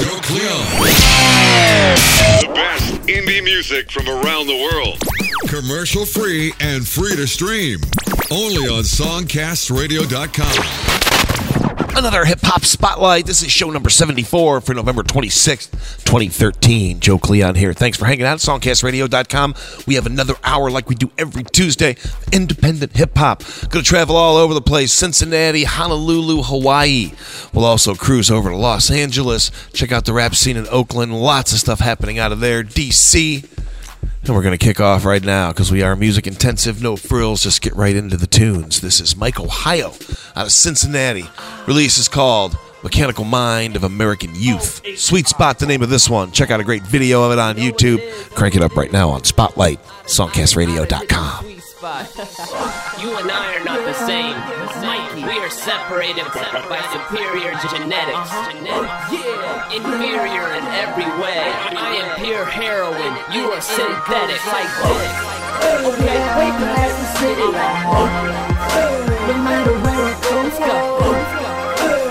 [0.00, 0.64] Joe Cleon.
[2.40, 5.02] The best indie music from around the world.
[5.48, 7.80] Commercial free and free to stream.
[8.30, 11.07] Only on SongcastRadio.com.
[11.98, 13.26] Another hip hop spotlight.
[13.26, 15.72] This is show number 74 for November 26th,
[16.04, 17.00] 2013.
[17.00, 17.72] Joe Cleon here.
[17.72, 19.56] Thanks for hanging out at songcastradio.com.
[19.84, 21.96] We have another hour like we do every Tuesday.
[22.30, 23.42] Independent hip hop.
[23.70, 27.10] Going to travel all over the place Cincinnati, Honolulu, Hawaii.
[27.52, 31.20] We'll also cruise over to Los Angeles, check out the rap scene in Oakland.
[31.20, 32.62] Lots of stuff happening out of there.
[32.62, 33.44] DC.
[34.24, 37.42] And we're going to kick off right now because we are music intensive, no frills,
[37.42, 38.80] just get right into the tunes.
[38.80, 39.92] This is Mike Ohio
[40.36, 41.24] out of Cincinnati.
[41.66, 44.82] Release is called Mechanical Mind of American Youth.
[44.96, 46.30] Sweet Spot, the name of this one.
[46.32, 48.00] Check out a great video of it on YouTube.
[48.34, 51.46] Crank it up right now on Spotlight, songcastradio.com.
[53.00, 54.57] You and I are not the same.
[55.28, 58.32] We are separated by superior genetics.
[58.32, 58.48] Uh-huh.
[58.64, 61.52] Oh, yeah, inferior in every way.
[61.76, 63.12] I am pure heroin.
[63.28, 65.12] You are synthetic like this.
[65.84, 70.96] Okay, wake up as the city No matter where I go, let's go.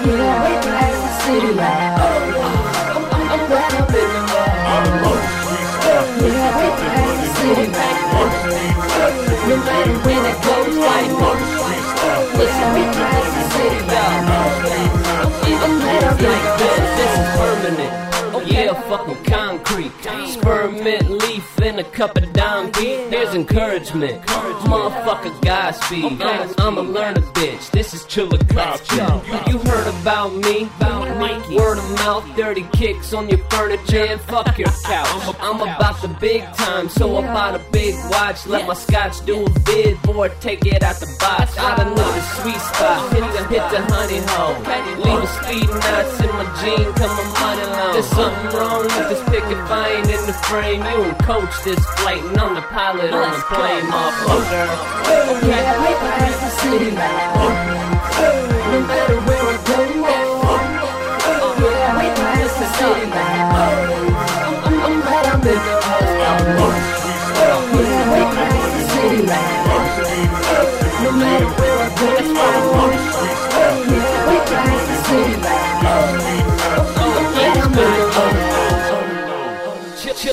[0.05, 4.45] Yeah, wake up as the city I'm, glad I'm in the
[5.89, 8.16] Yeah, wake up as the city
[9.47, 9.63] Listen,
[12.99, 13.79] as the city
[15.63, 16.79] I'm glad I'm like this.
[16.97, 18.16] This is permanent.
[18.45, 19.91] Yeah, fucking concrete.
[20.27, 22.71] Spearmint leaf in a cup of dime.
[22.71, 24.21] There's encouragement.
[24.25, 26.21] Motherfucker, Godspeed.
[26.59, 27.71] I'm a learner, bitch.
[27.71, 29.49] This is Chilla Culture.
[29.49, 30.69] You heard about me?
[31.55, 35.35] Word of mouth, dirty kicks on your furniture and fuck your couch.
[35.39, 38.45] I'm about the big time, so I bought a big watch.
[38.45, 41.57] Let my scotch do a bid for it, take it out the box.
[41.57, 43.13] I done know the sweet spot.
[43.13, 44.55] Hit the, hit the honey hole.
[45.03, 47.93] Leave a speed knots in my jean, come my money long.
[48.27, 50.83] Something wrong with this pick if I ain't in the frame.
[50.83, 54.67] You don't coach this flight, and I'm the pilot on the plane, motherfucker.
[55.47, 55.97] Yeah, wake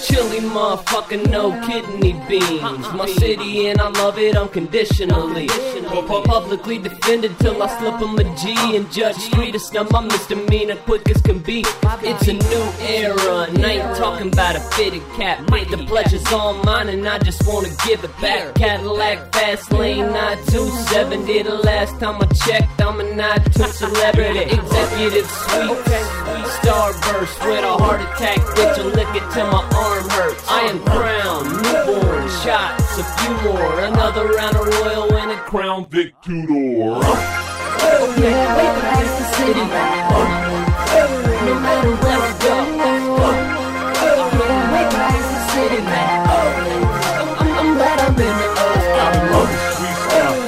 [0.05, 2.93] Chili motherfucker, no kidney beans.
[2.93, 5.49] My city and I love it unconditionally.
[6.25, 10.77] Publicly defended till I slip him a G and Judge Street is now my misdemeanor
[10.77, 11.65] quick as can be.
[12.03, 15.47] It's a new era, and I ain't talking about a fitted cap.
[15.47, 18.55] The pleasure's all mine, and I just wanna give it back.
[18.57, 22.83] Cadillac fast lane 927 the last time I checked.
[22.83, 25.79] I'm a 92 celebrity, executive suite.
[26.61, 28.75] Starburst with a heart attack, bitch.
[29.15, 29.63] It till my
[29.95, 30.43] arm hurts.
[30.49, 33.81] I am crowned, newborn, shots, a few more.
[33.81, 37.01] Another round of royal and a crown Vic two door.
[38.19, 39.65] Yeah, wake up as the city
[41.47, 42.57] No matter where I go
[44.35, 45.91] Yeah, wake up as the city I'm,
[47.39, 48.49] I'm, I'm glad I'm in the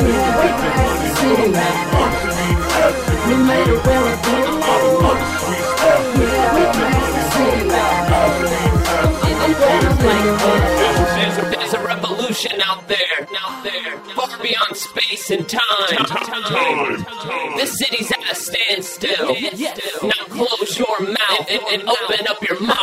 [0.06, 1.46] Yeah, wake up as the city
[3.28, 4.15] No matter where I go
[12.36, 16.06] revolution out there, out there, far beyond space and time.
[17.56, 19.34] This city's at a standstill.
[20.02, 22.76] Now close your mouth and, and open up your mouth.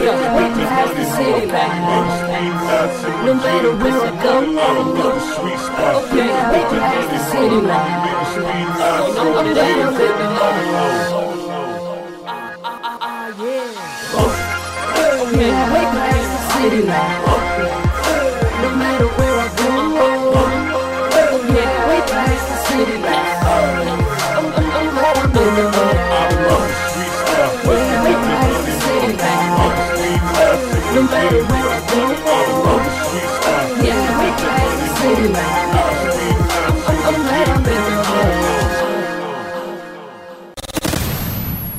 [0.00, 1.46] Yeah, wake up as the city
[3.26, 4.34] No matter where I go
[6.16, 6.82] Yeah, wake up.
[6.96, 10.00] as the city I'm, I'm glad I'm in.
[10.00, 10.26] the
[15.38, 15.94] Yeah, wake up.
[15.96, 16.19] as the
[16.60, 17.89] city No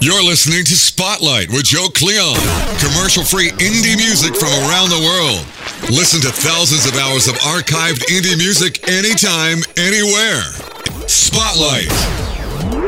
[0.01, 2.33] You're listening to Spotlight with Joe Cleon.
[2.81, 5.45] Commercial free indie music from around the world.
[5.93, 10.41] Listen to thousands of hours of archived indie music anytime, anywhere.
[11.05, 11.85] Spotlight.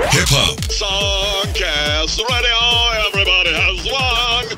[0.10, 2.58] Hip hop, Songcast Radio,
[3.06, 4.50] everybody has one.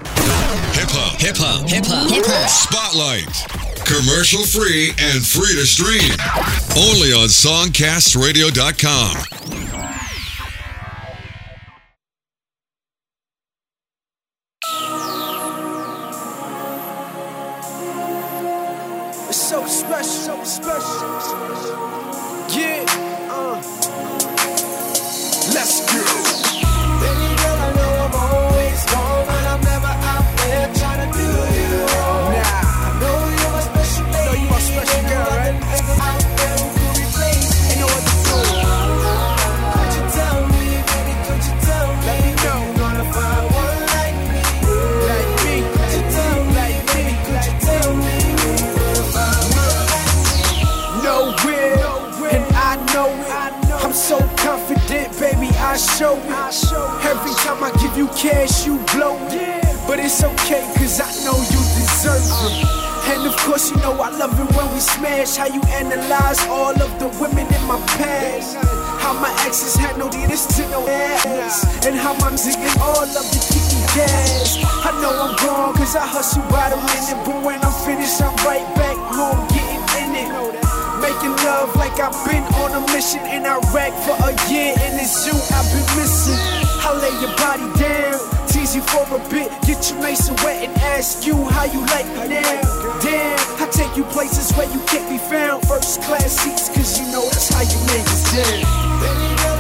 [0.80, 2.48] hip hop, Hip hop, hip hop, hip hop.
[2.48, 3.36] Spotlight.
[3.84, 6.16] Commercial free and free to stream.
[6.72, 9.95] Only on SongcastRadio.com.
[55.96, 56.28] show it.
[57.08, 59.64] Every time I give you cash, you blow it.
[59.88, 62.68] But it's okay, cause I know you deserve it.
[63.16, 65.38] And of course, you know I love it when we smash.
[65.38, 68.58] How you analyze all of the women in my past.
[69.00, 71.64] How my exes had no this to no ass.
[71.86, 74.58] And how I'm singing all of the kiki gas.
[74.84, 77.24] I know I'm wrong, cause I hustle by the minute.
[77.24, 80.65] But when I'm finished, I'm right back home getting in it.
[81.06, 85.22] Making love like I've been on a mission in Iraq for a year, and it's
[85.28, 86.34] you I've been missing.
[86.82, 88.18] I lay your body down,
[88.48, 92.08] tease you for a bit, get your and wet, and ask you how you like
[92.18, 92.62] me now.
[93.06, 95.68] Damn, I take you places where you can't be found.
[95.68, 99.55] First class seats, cause you know that's how you make it down.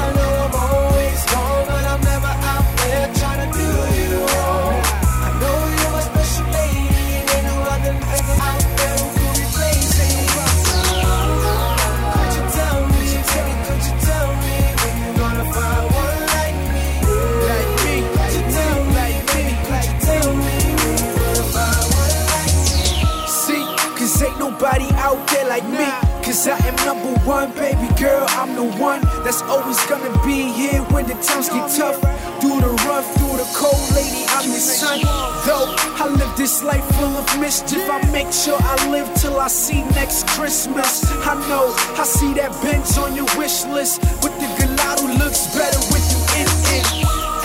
[26.36, 31.08] I am number one, baby girl, I'm the one that's always gonna be here when
[31.08, 31.96] the times get tough.
[32.44, 35.00] Through the rough, through the cold, lady, I'm your son.
[35.48, 39.48] Though I live this life full of mischief, I make sure I live till I
[39.48, 41.08] see next Christmas.
[41.24, 45.80] I know I see that bench on your wish list, but the gelato looks better
[45.88, 46.86] with you in it.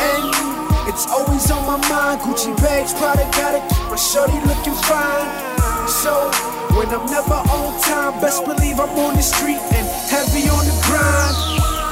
[0.02, 0.34] And
[0.90, 2.22] it's always on my mind.
[2.22, 5.30] Gucci bags, Prada, gotta keep my shorty looking fine.
[5.86, 6.26] So
[6.74, 7.19] when I'm time,
[8.20, 11.36] best believe I'm on the street and heavy on the grind.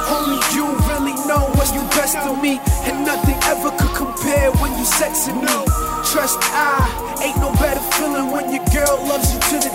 [0.09, 4.71] Only you really know what's the best of me, and nothing ever could compare when
[4.77, 5.57] you sexing me.
[6.05, 9.68] Trust I ain't no better feeling when your girl loves you to the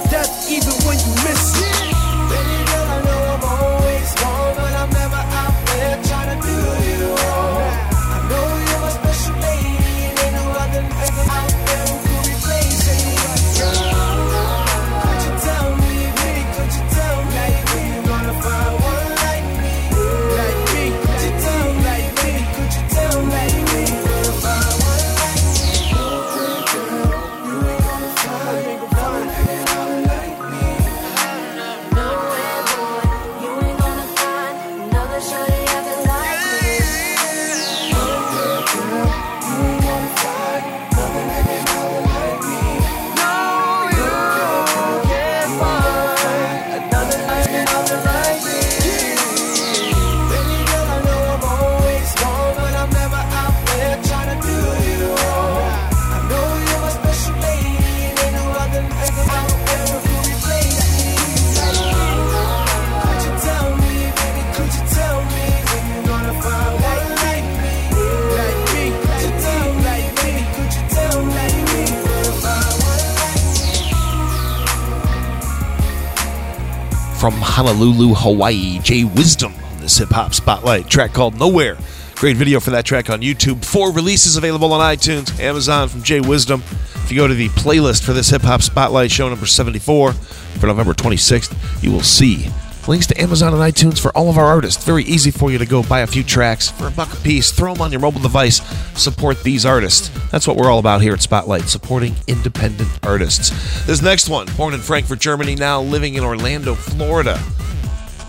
[77.54, 81.78] Honolulu, Hawaii, Jwizdom on this hip hop spotlight track called Nowhere.
[82.16, 83.64] Great video for that track on YouTube.
[83.64, 86.62] Four releases available on iTunes, Amazon from Jwizdom.
[87.04, 90.66] If you go to the playlist for this hip hop spotlight show number 74 for
[90.66, 92.48] November 26th, you will see
[92.88, 94.84] links to Amazon and iTunes for all of our artists.
[94.84, 97.50] Very easy for you to go buy a few tracks for a buck a piece,
[97.50, 98.60] throw them on your mobile device,
[98.98, 100.10] support these artists.
[100.30, 103.50] That's what we're all about here at Spotlight, supporting independent artists.
[103.86, 107.40] This next one, born in Frankfurt, Germany, now living in Orlando, Florida.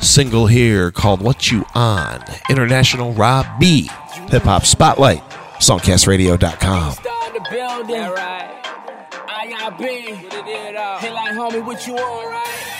[0.01, 3.89] Single here called What You On, International Rob B,
[4.29, 5.23] Hip Hop Spotlight,
[5.59, 6.91] songcastradio.com.
[6.93, 8.01] Start the building.
[8.11, 8.51] right.
[9.27, 9.79] IIB.
[10.99, 12.74] Hey, like, homie, what you on, right?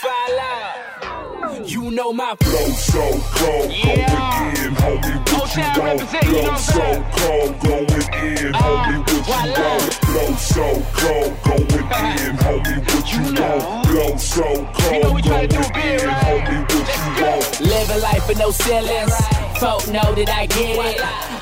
[0.00, 1.64] File.
[1.66, 4.06] You know my Flow so cold, Yeah.
[4.06, 6.00] going in, homie, what Hotel you want?
[6.00, 7.04] represent, you know Flow what I'm so saying?
[7.18, 9.60] cold, going in, homie, ah, what you voila.
[9.60, 9.94] want?
[10.10, 10.66] Flow so
[11.00, 13.86] cold, going in, homie, what you want?
[13.88, 16.22] Flow so You know cold, we going tryna do big, in, right?
[16.24, 17.60] homie, what you want?
[17.60, 19.14] Living life with no ceilings.
[19.58, 21.00] Folk know that I get it.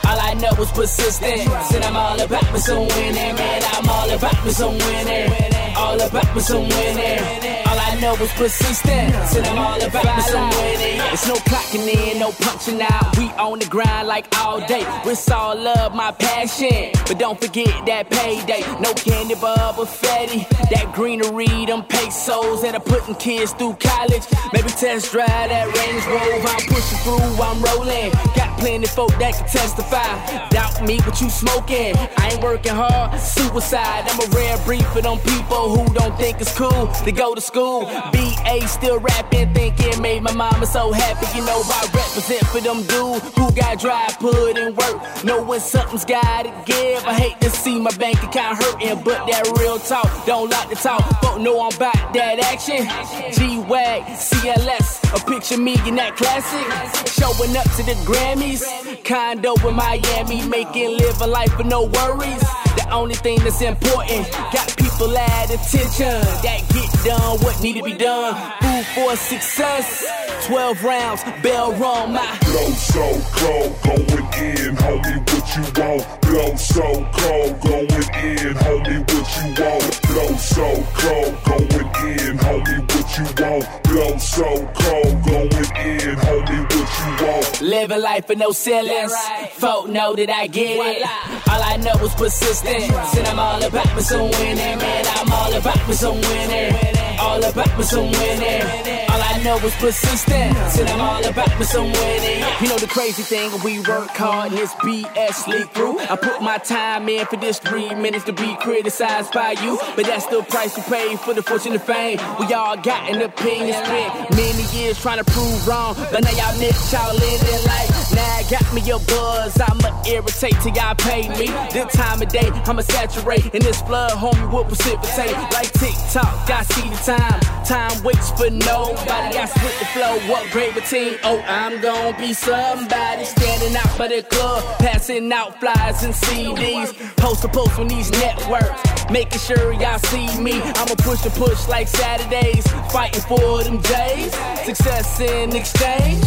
[0.09, 1.73] All I know is persistence.
[1.75, 3.63] And I'm all about me some winning, man.
[3.75, 5.31] I'm all about me some winning.
[5.79, 7.68] All about me some winning.
[7.89, 9.35] I know is persistence.
[9.35, 11.01] And I'm all about winning.
[11.11, 13.17] It's no clocking in, no punching out.
[13.17, 14.85] We on the grind like all day.
[15.07, 16.93] It's all love, my passion.
[17.07, 18.61] But don't forget that payday.
[18.81, 20.47] No candy bar, but fatty.
[20.71, 24.25] That greenery, them pesos that are putting kids through college.
[24.53, 26.49] Maybe test drive that Range Rover.
[26.49, 28.13] I'm pushing through, I'm rolling.
[28.37, 30.49] Got plenty folk that can testify.
[30.51, 31.97] Doubt me, but you smoking.
[32.19, 34.05] I ain't working hard, suicide.
[34.11, 36.87] I'm a rare breed for them people who don't think it's cool.
[37.07, 37.78] They go to school
[38.13, 41.27] BA still rapping, thinking made my mama so happy.
[41.37, 45.25] You know I represent for them dudes who got dry, put in work.
[45.25, 47.05] Know when something's gotta give.
[47.05, 50.77] I hate to see my bank account hurting, but that real talk, don't like to
[50.77, 51.03] talk.
[51.21, 52.87] But know I'm about that action.
[53.33, 56.67] G Wag, CLS, a picture me in that classic.
[57.13, 58.63] Showing up to the Grammys,
[59.05, 62.41] condo in Miami, making live a life with no worries.
[62.77, 67.83] The only thing that's important, got people at attention that get done what need to
[67.85, 68.68] be done.
[68.79, 70.07] Food for success,
[70.47, 72.39] 12 rounds, bell rung my.
[72.45, 76.21] Blow so cold, going in, homie, what you want?
[76.21, 76.83] Blow so
[77.13, 80.03] cold, going in, homie, what you want?
[80.03, 83.83] Blow so cold, going in, homie, what you want?
[83.83, 84.45] Blow so
[84.75, 87.61] cold, going in, homie, what you want?
[87.61, 89.13] Living life with no ceilings.
[89.55, 91.03] Folk know that I get it.
[91.51, 93.17] All I know is persistence.
[93.17, 95.05] And I'm all about me some winning, man.
[95.17, 97.08] I'm all about me some winning.
[97.21, 98.63] All about me some winning.
[99.11, 100.79] All I know is persistence.
[100.79, 102.45] And I'm all about me some winning.
[102.61, 105.99] You know the crazy thing, we work hard and this BS leak through.
[105.99, 109.79] I put my time in for this three minutes to be criticized by you.
[109.97, 112.19] But that's the price we pay for the fortune and fame.
[112.39, 115.97] We all got an opinion, spent many years trying to prove wrong.
[116.13, 118.15] But now y'all niche, y'all living life.
[118.15, 119.59] Now got me a buzz.
[119.61, 121.47] I'ma irritate till y'all pay me.
[121.73, 123.53] This time of day, I'ma saturate.
[123.55, 125.35] And this flood, homie, will precipitate.
[125.53, 127.41] Like TikTok, I see the time.
[127.65, 129.39] Time waits for nobody.
[129.39, 131.15] I split the flow, upgrade my team.
[131.25, 136.93] Oh, I'm gonna be somebody standing out by the club, passing out flyers and CDs.
[137.17, 140.61] Post to post on these networks, making sure y'all see me.
[140.81, 144.35] I'ma push and push like Saturdays, fighting for them J's.
[144.67, 146.25] Success in exchange,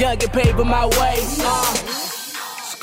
[0.00, 1.18] young get paid by my way.
[1.40, 2.13] Uh.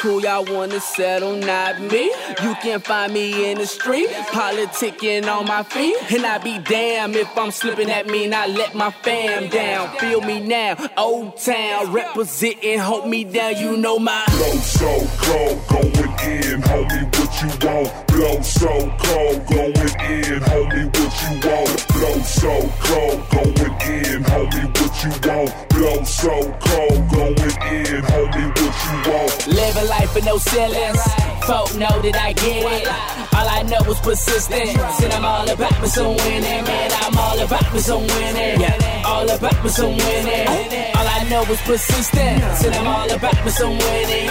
[0.01, 2.12] Cool, y'all wanna settle, not me.
[2.41, 5.96] You can find me in the street, politicking on my feet.
[6.12, 9.96] And I be damn if I'm slipping at me and I let my fam down.
[9.98, 14.25] Feel me now, Old Town, representing, hold me down, you know my.
[14.25, 18.08] Blow so cold, going in, homie, what you want?
[18.08, 18.67] Blow so
[18.98, 19.75] cold, going
[20.10, 21.88] in, homie, what you want?
[21.93, 25.70] Blow so cold, going in, homie, what you want?
[25.70, 29.48] Blow so cold, going in, homie, what you want?
[29.48, 31.04] Living life with no ceilings.
[31.44, 32.88] Folk know that I get it.
[33.36, 35.04] All I know is persistence.
[35.04, 36.92] And I'm all about me some winning, man.
[37.04, 38.62] I'm all about me some winning.
[39.06, 40.48] All about me some winning.
[40.96, 42.64] All I know is persistence.
[42.66, 44.30] And I'm all about me some winning.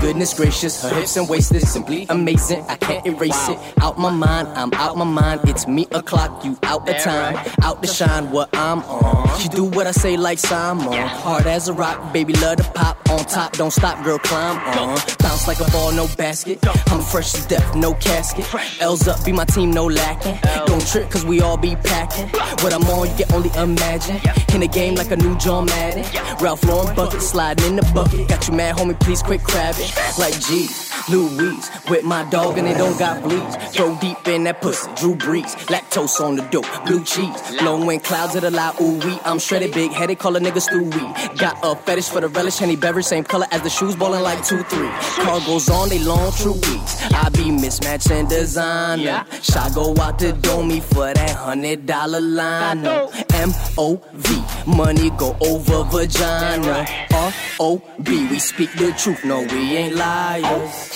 [0.00, 2.64] Goodness gracious, her hips and waist is simply amazing.
[2.68, 3.58] I can't erase it.
[3.80, 5.42] Out my mind, I'm out my mind.
[5.44, 7.36] It's me o'clock, you out the time.
[7.62, 9.38] Out to shine what I'm on.
[9.38, 10.92] She do what I say like Simon.
[10.92, 12.98] Hard as a rock, baby, love to pop.
[13.10, 14.98] On top, don't stop, girl, climb on.
[15.18, 16.58] Bounce like a ball, no basket.
[16.90, 18.46] I'm fresh as death, no casket.
[18.80, 20.38] L's up, be my team, no lacking.
[20.66, 22.28] Don't trip, cause we all be packing.
[22.62, 24.16] What I'm on, you can only imagine.
[24.54, 26.04] In the game like a new John Madden.
[26.40, 28.28] Ralph Lauren bucket, sliding in the bucket.
[28.28, 29.88] Got you mad, homie, please quit crabbing.
[30.18, 30.68] Like G,
[31.10, 33.56] Louise, with my dog and they don't got bleeds.
[33.74, 35.54] Throw deep in that pussy, Drew Brees.
[35.66, 37.36] Lactose on the dope, blue cheese.
[37.58, 39.18] Blowing clouds that allow ooh wee.
[39.24, 41.38] I'm shredded, big headed, call a nigga Stewie.
[41.38, 44.44] Got a fetish for the relish, Henny beverage, same color as the shoes, ballin' like
[44.44, 44.88] 2 3.
[45.24, 47.02] Car goes on, they long, true weeks.
[47.12, 49.24] I be mismatching designer.
[49.42, 52.86] Shot go out to Domi for that hundred dollar line.
[52.86, 56.86] M O V, money go over vagina.
[57.12, 60.91] R O B, we speak the truth, no, we ain't liars.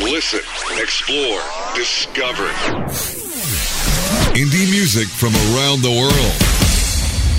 [0.00, 0.40] Listen,
[0.80, 1.42] explore,
[1.74, 2.48] discover.
[4.32, 6.40] Indie music from around the world.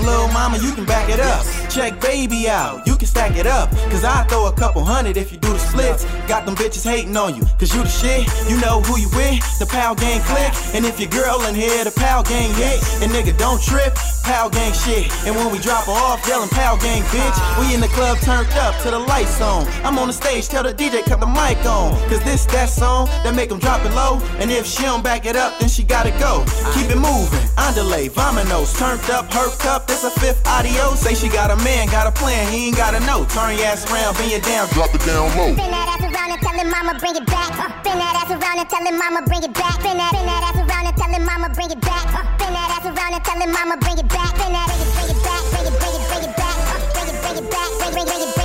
[0.00, 1.59] Little mama, you can back it up.
[1.70, 3.70] Check baby out, you can stack it up.
[3.94, 6.04] Cause I throw a couple hundred if you do the splits.
[6.26, 8.26] Got them bitches hating on you, cause you the shit.
[8.50, 10.50] You know who you with, the POW Gang click.
[10.74, 12.82] And if your girl in here, the POW Gang hit.
[13.02, 13.94] And nigga, don't trip,
[14.26, 15.14] POW Gang shit.
[15.26, 17.38] And when we drop her off, yelling POW Gang bitch.
[17.60, 19.62] We in the club turned up to the lights on.
[19.86, 21.94] I'm on the stage, tell the DJ cut the mic on.
[22.10, 24.18] Cause this that song that make them drop it low.
[24.42, 26.42] And if she don't back it up, then she gotta go.
[26.74, 30.94] Keep it moving, underlay, vominos, turned up, herped up, this a fifth audio.
[30.94, 33.24] Say she got a man, got a plan, he ain't gotta know.
[33.26, 35.52] Turn your ass around, bend you down, drop it down low.
[35.52, 37.50] Spin that ass around and tell him mama bring it back.
[37.52, 39.74] Uh, Spin that ass around and tell him mama bring it back.
[39.80, 42.06] Spin that, spin that ass around and tell him mama bring it back.
[42.12, 44.32] Uh, Spin that ass around and tell him mama bring it back.
[44.36, 46.56] Spin that, bring it, bring it back, bring it, bring it, bring it back.
[46.70, 48.39] Uh, Bring it, bring it back, bring, bring, bring it, bring it back.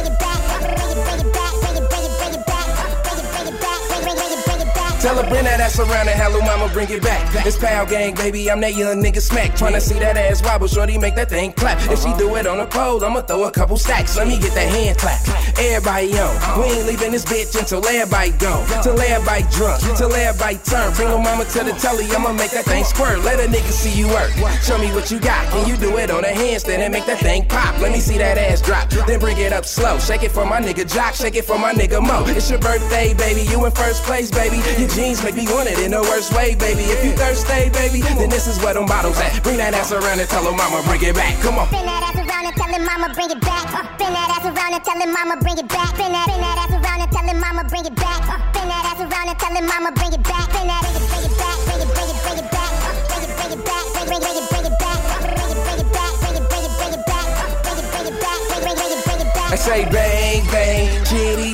[5.06, 7.22] Tell her bring that ass around and hello mama bring it back.
[7.46, 9.52] It's Pow Gang, baby, I'm that young nigga smack.
[9.52, 11.78] Tryna see that ass wobble, shorty make that thing clap.
[11.92, 14.18] If she do it on a pole, I'ma throw a couple stacks.
[14.18, 15.22] Let me get that hand clap.
[15.60, 16.34] Everybody on.
[16.58, 18.66] We ain't leaving this bitch until everybody gone.
[18.82, 19.78] Till everybody drunk.
[19.96, 20.92] Till everybody turn.
[20.98, 23.22] Bring her mama to the telly, I'ma make that thing squirt.
[23.22, 24.34] Let a nigga see you work.
[24.66, 25.46] Show me what you got.
[25.54, 27.80] Can you do it on a handstand and make that thing pop?
[27.80, 28.90] Let me see that ass drop.
[29.06, 30.00] Then bring it up slow.
[30.00, 31.14] Shake it for my nigga Jock.
[31.14, 32.26] Shake it for my nigga Mo.
[32.26, 33.44] It's your birthday, baby.
[33.52, 34.58] You in first place, baby.
[34.82, 36.88] Your jeans make me want it in the worst way, baby.
[36.88, 39.44] If you thirsty, baby, then this is where them bottles at.
[39.44, 41.36] Bring that ass around and tell her mama bring it back.
[41.44, 41.68] Come on.
[41.68, 43.68] Spin that ass around and tell him mama bring it back.
[43.76, 45.92] Uh, spin that ass around and tell him mama bring it back.
[45.92, 48.24] Spin that, spin that ass around and tell him mama bring it back.
[48.24, 50.48] Uh, spin that ass around and tell him mama bring it back.
[50.48, 52.72] Spin that, bring it, bring it back, bring it, bring it, bring it back.
[52.80, 55.00] Uh, bring it, bring it back, bring, bring, bring it, bring it back.
[55.12, 57.28] Uh, bring it, bring it back, bring it, bring it, bring it back.
[57.36, 59.52] Uh, bring it, bring it back, bring, bring, bring it, bring it back.
[59.52, 60.88] I say bang, bang,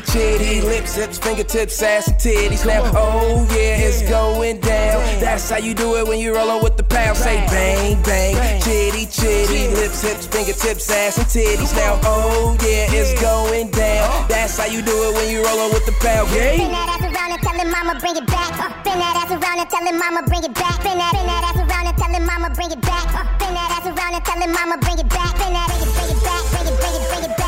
[0.01, 2.65] chitty, chitty, lips, hips, fingertips, ass, and titties.
[2.65, 4.99] Now, oh yeah, it's going down.
[5.19, 7.17] That's how you do it when you rollin' with the pound.
[7.17, 11.75] Say bang, bang, chitty, chitty, lips, hips, fingertips, ass, and titties.
[11.75, 14.27] Now, oh yeah, it's going down.
[14.27, 16.29] That's how you do it when you rollin' with the pound.
[16.29, 18.51] Spin that ass around and tell him mama bring it back.
[18.57, 20.81] Uh, spin that ass around and tell him mama bring it back.
[20.81, 23.07] Spin that, spin that ass around and tell him mama bring it back.
[23.13, 25.33] Uh, spin that ass around and tell him mama bring it back.
[25.35, 27.40] Spin that, bring it, bring it back, bring it, bring it, bring it back.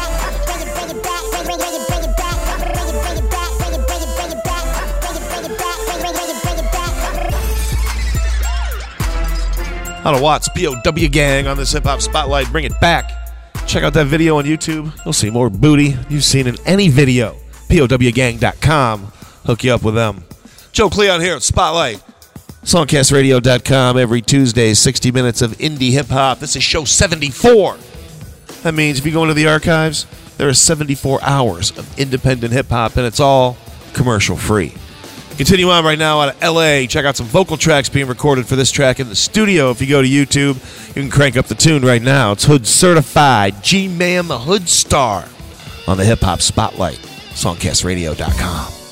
[10.06, 12.52] Of Watts, POW Gang on this hip hop spotlight.
[12.52, 13.10] Bring it back.
[13.66, 14.94] Check out that video on YouTube.
[15.06, 17.38] You'll see more booty you've seen in any video.
[17.70, 19.06] POWgang.com.
[19.46, 20.24] Hook you up with them.
[20.74, 22.04] Joe Cleon here at Spotlight.
[22.64, 26.40] Songcastradio.com every Tuesday, 60 minutes of indie hip hop.
[26.40, 27.78] This is show 74.
[28.64, 30.06] That means if you go into the archives,
[30.38, 33.58] there are 74 hours of independent hip hop, and it's all
[33.94, 34.74] commercial free.
[35.38, 36.86] Continue on right now out of LA.
[36.86, 39.72] Check out some vocal tracks being recorded for this track in the studio.
[39.72, 40.56] If you go to YouTube,
[40.96, 42.34] you can crank up the tune right now.
[42.34, 45.28] It's Hood Certified, G Man the Hood Star
[45.88, 47.00] on the Hip Hop Spotlight,
[47.34, 48.83] songcastradio.com.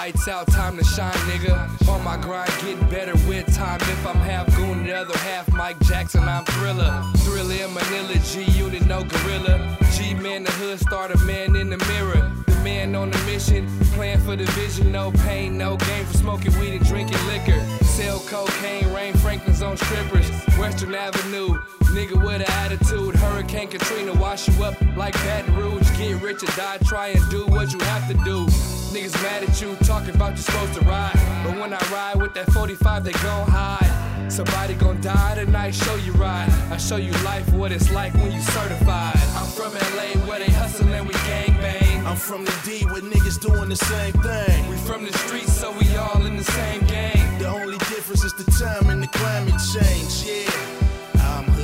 [0.00, 1.54] lights out, time to shine, nigga.
[1.86, 3.78] On my grind, getting better with time.
[3.82, 7.04] If I'm half goon, the other half Mike Jackson, I'm thriller.
[7.18, 9.76] Thriller in Manila, G Unit, no gorilla.
[9.92, 12.32] G man, the hood starter, man in the mirror.
[12.46, 16.58] The man on the mission, plan for the vision, no pain, no gain for smoking
[16.58, 17.60] weed and drinking liquor.
[17.84, 20.30] Sell cocaine, rain Franklin's on strippers.
[20.56, 21.58] Western Avenue,
[21.90, 23.14] nigga with an attitude.
[23.16, 25.88] Hurricane Katrina wash you up like Baton Rouge.
[25.96, 28.46] Get rich or die, try and do what you have to do.
[28.94, 31.14] Niggas mad at you, talking about you supposed to ride.
[31.44, 34.30] But when I ride with that 45, they gon' hide.
[34.30, 36.48] Somebody gon' die tonight, show you ride.
[36.70, 39.16] I show you life, what it's like when you certified.
[39.36, 42.06] I'm from LA where they hustle and we gang bang.
[42.06, 44.68] I'm from the D where niggas doing the same thing.
[44.68, 47.38] We from the streets, so we all in the same game.
[47.38, 50.89] The only difference is the time and the climate change, yeah.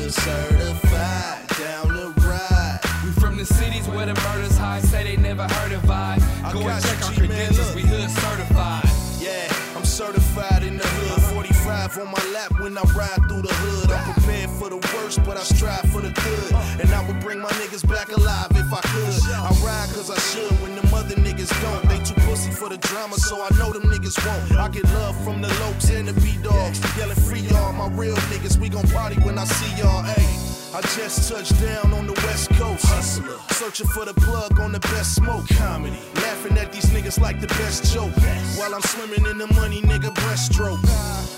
[0.09, 2.79] Certified, down the ride.
[3.05, 6.17] We from the cities where the murders high, say they never heard of I.
[6.45, 8.85] I Go and check our credentials, we hood certified.
[9.19, 11.35] Yeah, I'm certified in the hood.
[11.35, 13.91] 45 on my lap when I ride through the hood.
[13.91, 16.53] I'm prepared for the worst, but I strive for the good.
[16.81, 19.33] And I would bring my niggas back alive if I could.
[19.35, 21.83] I ride cause I should when the mother niggas don't.
[21.89, 24.61] They too pussy for the drama, so I know them niggas won't.
[24.61, 26.81] I get love from the lokes and the B-dogs.
[26.97, 28.59] Yelling free y'all, my real niggas.
[28.59, 30.75] We gon' party when I see y'all, ayy.
[30.75, 32.85] I just touched down on the west coast.
[32.87, 33.39] Hustler.
[33.51, 35.49] Searching for the plug on the best smoke.
[35.49, 35.99] Comedy.
[36.17, 38.13] Laughing at these niggas like the best joke.
[38.59, 40.81] While I'm swimming in the money, nigga, breaststroke.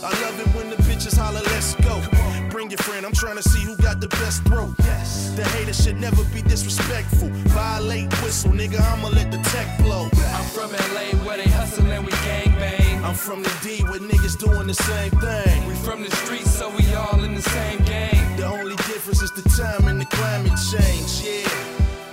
[0.02, 2.47] I love it when the bitches holler, let's go.
[2.50, 4.74] Bring your friend, I'm trying to see who got the best throat.
[4.78, 7.28] The haters should never be disrespectful.
[7.52, 10.08] Violate whistle, nigga, I'ma let the tech blow.
[10.34, 13.04] I'm from LA where they hustle and we gang bang.
[13.04, 15.66] I'm from the D where niggas doing the same thing.
[15.66, 18.36] We from the streets, so we all in the same gang.
[18.36, 21.48] The only difference is the time and the climate change, yeah.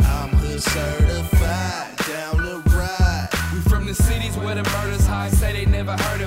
[0.06, 3.30] I'm hood certified, down the ride.
[3.54, 6.25] We from the cities where the murders high, say they never heard of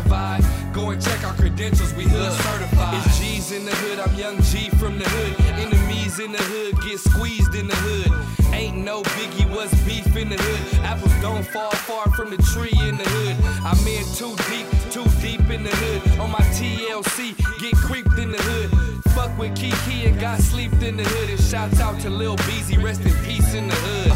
[1.59, 3.05] credentials, we hood certified.
[3.05, 5.35] It's G's in the hood, I'm young G from the hood.
[5.59, 8.55] Enemies in the hood, get squeezed in the hood.
[8.55, 10.85] Ain't no biggie, what's beef in the hood?
[10.85, 13.35] Apples don't fall far from the tree in the hood.
[13.66, 16.21] I'm in too deep, too deep in the hood.
[16.21, 18.71] On my TLC, get creeped in the hood.
[19.16, 21.29] fuck with Kiki and got sleeped in the hood.
[21.29, 24.12] And shouts out to Lil Beezy, rest in peace in the hood.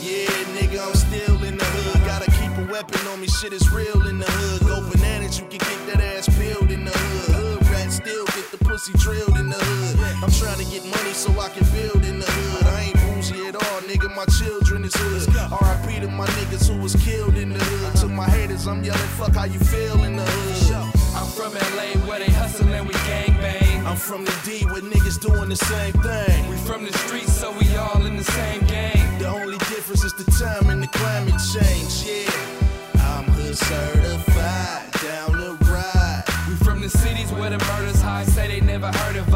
[0.00, 2.00] Yeah, nigga, I'm still in the hood.
[2.06, 4.60] Gotta keep a weapon on me, shit is real in the hood.
[4.66, 6.69] Go bananas, you can get that ass peeled
[8.80, 9.98] pussy drilled in the hood.
[10.22, 12.66] I'm trying to get money so I can build in the hood.
[12.66, 15.28] I ain't bougie at all, nigga, my children is hood.
[15.28, 17.96] RIP to my niggas who was killed in the hood.
[18.00, 20.90] To my haters, I'm yelling, fuck how you feel in the hood.
[21.14, 23.86] I'm from LA where they hustle and we gang bang.
[23.86, 26.48] I'm from the D where niggas doing the same thing.
[26.48, 29.18] We from the streets, so we all in the same gang.
[29.18, 32.30] The only difference is the time and the climate change, yeah.
[33.10, 36.24] I'm hood certified, down the ride.
[36.48, 39.29] We from the cities where the murders high, say they never heard of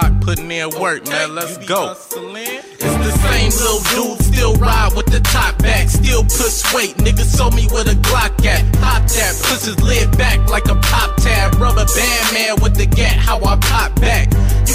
[0.00, 1.34] block putting in work, man.
[1.34, 1.92] Let's go.
[1.92, 6.96] It's the same little dude, still ride with the top back, still push weight.
[6.96, 8.64] Niggas show me where the Glock at.
[8.74, 11.54] Pop that, push his lid back like a pop tab.
[11.54, 14.28] Rubber band man with the gat, how I pop back.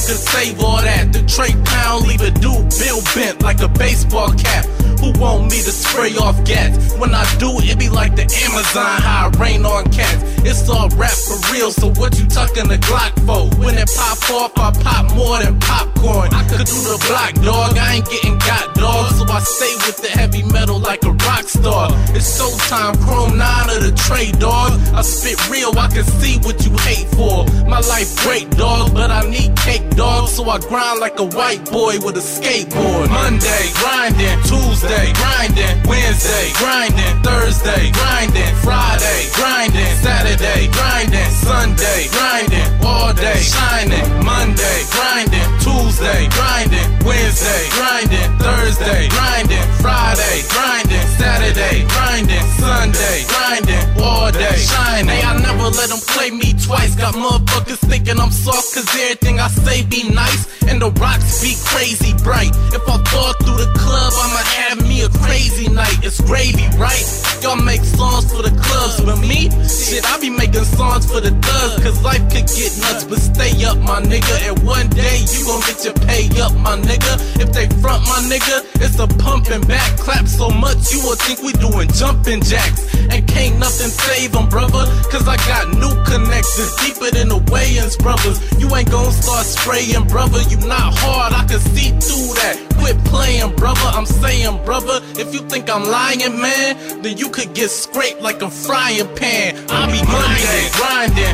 [0.04, 1.14] Can save all that.
[1.14, 4.66] The Trey Pound leave a dude bill bent like a baseball cap.
[5.00, 6.96] Who want me to spray off gas?
[7.00, 10.24] When I do, it be like the Amazon, how I rain on cats.
[10.44, 13.48] It's all rap for real, so what you tucking the Glock for?
[13.60, 16.34] When it pop off, I pop more than popcorn.
[16.34, 17.78] I could do the block, dog.
[17.78, 19.12] I ain't getting got, dog.
[19.16, 21.90] So I stay with the heavy metal like a rock star.
[22.16, 24.80] It's showtime, Chrome 9 of the tray, dog.
[24.96, 27.44] I spit real, I can see what you hate for.
[27.68, 30.30] My life great, dog, but I need cake, dog.
[30.30, 33.10] So I grind like a white boy with a skateboard.
[33.10, 34.38] Monday, grinding.
[34.44, 35.76] Tuesday, grinding.
[35.88, 37.16] Wednesday, grinding.
[37.24, 38.54] Thursday, grinding.
[38.66, 39.94] Friday, grinding.
[40.02, 41.32] Saturday, grinding.
[41.32, 42.70] Sunday, grinding.
[42.86, 44.08] All day, shining.
[44.26, 45.53] Monday, grinding.
[45.94, 46.90] Tuesday, grinding.
[47.06, 48.40] Wednesday, grinding.
[48.40, 49.68] Thursday, grinding.
[49.78, 51.06] Friday, grinding.
[51.22, 52.46] Saturday, grinding.
[52.58, 54.02] Sunday, grinding.
[54.02, 55.08] All day, shining.
[55.10, 56.96] Hey, I never let them play me twice.
[56.96, 60.50] Got motherfuckers thinking I'm soft cause everything I say be nice.
[60.68, 62.50] And the rocks be crazy bright.
[62.74, 66.02] If I fall through the club, I'ma have me a crazy night.
[66.02, 67.06] It's gravy, right?
[67.44, 71.30] Y'all make songs for the clubs, but me, shit, I be making songs for the
[71.30, 71.84] thugs.
[71.84, 74.50] Cause life could get nuts, but stay up, my nigga.
[74.50, 77.14] And one day you gon' get your pay up, my nigga.
[77.42, 81.16] If they front, my nigga, it's a pump and back clap so much you will
[81.16, 82.88] think we doing jumping jacks.
[83.10, 84.86] And can't nothing save them, brother.
[85.12, 88.40] Cause I got new connections deeper than the Wayans brothers.
[88.60, 90.42] You ain't gon' start spraying, brother.
[90.50, 92.56] You not hard, I can see through that.
[92.80, 93.90] Quit playing, brother.
[93.94, 98.42] I'm saying, brother, if you think I'm lying, man, then you could get scraped like
[98.42, 99.56] a frying pan.
[99.70, 101.33] I be Monday, grinding,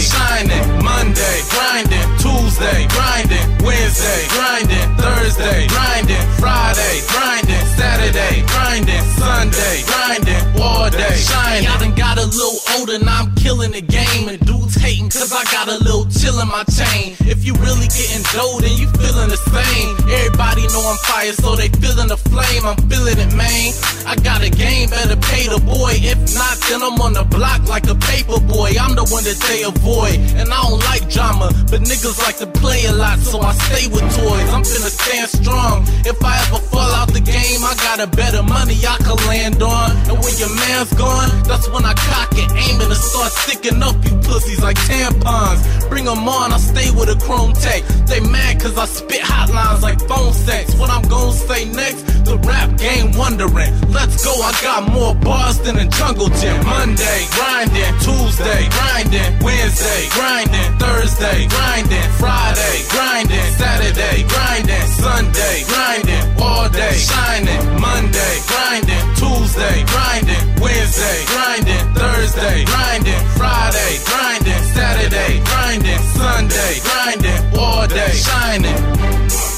[0.00, 10.62] shining, Monday, grinding, Tuesday, grinding, Wednesday, grinding, Thursday, grinding, Friday, grinding, Saturday, grinding, Sunday, grinding,
[10.62, 11.64] all day, shining.
[11.64, 13.33] Done got a little older, I'm
[13.64, 17.16] killing the game, and dudes hating cause I got a little chill in my chain.
[17.24, 19.88] If you really getting dough, then you feeling the same.
[20.04, 22.64] Everybody know I'm fire, so they feeling the flame.
[22.64, 23.72] I'm feeling it, man.
[24.06, 25.96] I got a game, better pay the boy.
[25.96, 28.76] If not, then I'm on the block like a paper boy.
[28.76, 32.48] I'm the one that they avoid, and I don't like drama, but niggas like to
[32.60, 34.48] play a lot, so I stay with toys.
[34.52, 35.84] I'm finna stand strong.
[36.04, 39.62] If I ever fall out the game, I got a better money I can land
[39.62, 39.90] on.
[40.10, 43.53] And when your man's gone, that's when I cock it, aim it, and start sticking
[43.62, 45.88] up you pussies like tampons.
[45.88, 47.82] Bring 'em on, I stay with a chrome tech.
[48.06, 50.74] They mad cause I spit hotlines like phone sex.
[50.74, 53.72] What I'm gonna say next, the rap game wondering.
[53.92, 56.64] Let's go, I got more bars than a jungle gym.
[56.66, 57.94] Monday, grinding.
[58.00, 59.32] Tuesday, grinding.
[59.40, 60.70] Wednesday, grinding.
[60.78, 62.08] Thursday, grinding.
[62.18, 63.48] Friday, grinding.
[63.58, 64.86] Saturday, grinding.
[65.04, 66.24] Sunday, grinding.
[66.42, 67.62] All day, shining.
[67.80, 68.83] Monday, grinding.
[69.24, 70.60] Tuesday, grinding.
[70.60, 71.94] Wednesday, grinding.
[71.94, 73.24] Thursday, grinding.
[73.38, 74.62] Friday, grinding.
[74.74, 75.98] Saturday, grinding.
[75.98, 77.58] Sunday, grinding.
[77.58, 79.53] All day, shining.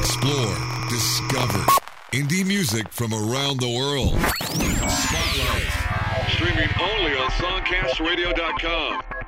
[0.00, 0.56] Explore,
[0.88, 1.58] discover
[2.12, 4.18] indie music from around the world.
[4.90, 6.30] Spotlight.
[6.30, 9.19] Streaming only on SongcastRadio.com.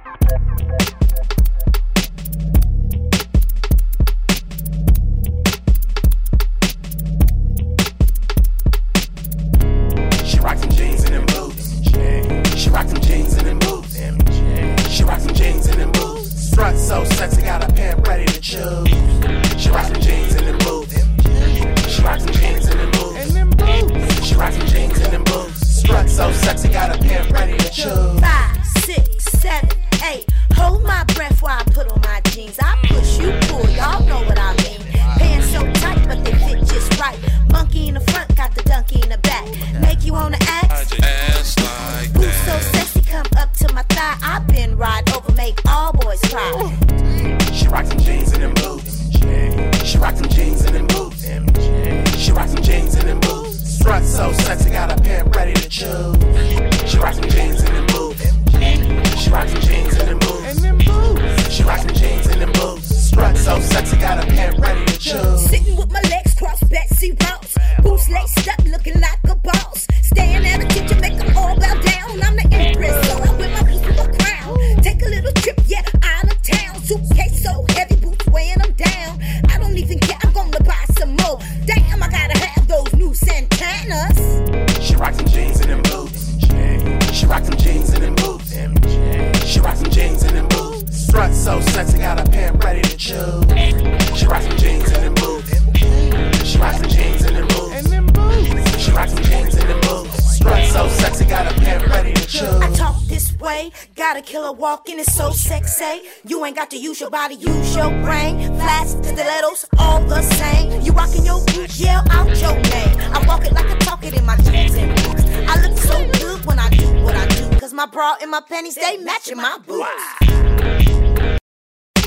[103.52, 106.02] way, got a killer walking, it's so sexy.
[106.26, 108.32] You ain't got to use your body, use your brain.
[108.56, 110.80] Flats, stilettos, all the same.
[110.82, 112.94] You rocking your boots, yell out your name.
[113.16, 115.24] I walk it like I talk it in my jeans and boots.
[115.50, 118.40] I look so good when I do what I do, cause my bra and my
[118.40, 119.90] panties, they matching my boots.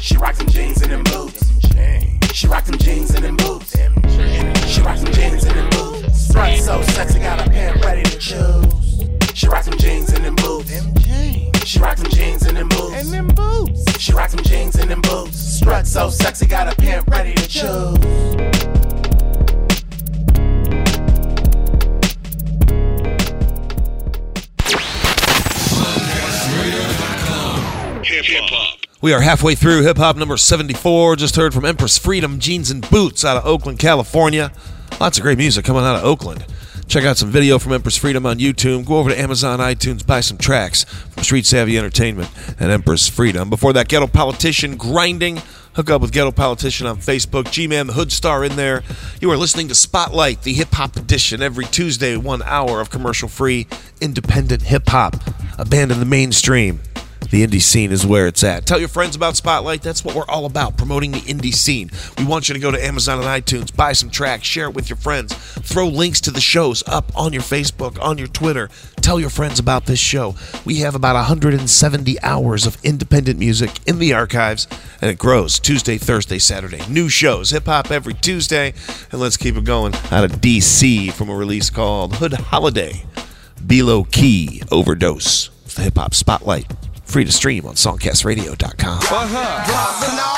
[0.02, 1.42] She rocks some jeans and them boots.
[2.34, 3.72] She rocks some jeans and them boots.
[4.68, 6.28] She rocks some jeans and them boots.
[6.28, 9.15] Strut so sexy, got a pimp ready to choose.
[9.36, 10.72] She rocks some jeans and them boots.
[11.66, 12.94] She rocks some jeans and them boots.
[12.94, 14.00] And them boots.
[14.00, 15.38] She rocks some jeans and them boots.
[15.58, 17.98] Strut so sexy, got a pimp ready to choose.
[28.06, 28.80] Hip hop.
[29.02, 31.18] We are halfway through hip hop number 74.
[31.18, 34.54] Just heard from Empress Freedom, Jeans and Boots out of Oakland, California.
[35.02, 36.46] Lots of great music coming out of Oakland.
[36.88, 38.86] Check out some video from Empress Freedom on YouTube.
[38.86, 43.50] Go over to Amazon, iTunes, buy some tracks from Street Savvy Entertainment and Empress Freedom.
[43.50, 45.42] Before that, Ghetto Politician Grinding.
[45.74, 47.52] Hook up with Ghetto Politician on Facebook.
[47.52, 48.82] G Man, the Hood Star in there.
[49.20, 53.28] You are listening to Spotlight, the hip hop edition, every Tuesday, one hour of commercial
[53.28, 53.68] free,
[54.00, 55.16] independent hip hop.
[55.58, 56.80] Abandon the mainstream.
[57.32, 58.66] The indie scene is where it's at.
[58.66, 59.82] Tell your friends about Spotlight.
[59.82, 61.90] That's what we're all about, promoting the indie scene.
[62.18, 64.90] We want you to go to Amazon and iTunes, buy some tracks, share it with
[64.90, 68.70] your friends, throw links to the shows up on your Facebook, on your Twitter.
[69.02, 70.36] Tell your friends about this show.
[70.66, 74.68] We have about 170 hours of independent music in the archives,
[75.02, 76.82] and it grows Tuesday, Thursday, Saturday.
[76.90, 78.74] New shows, hip hop every Tuesday,
[79.12, 83.04] and let's keep it going out of DC from a release called Hood Holiday.
[83.66, 85.50] B Low Key Overdose.
[85.76, 86.72] The hip hop spotlight.
[87.16, 89.00] Free to stream on songcastradio.com.
[89.00, 90.36] Dropping all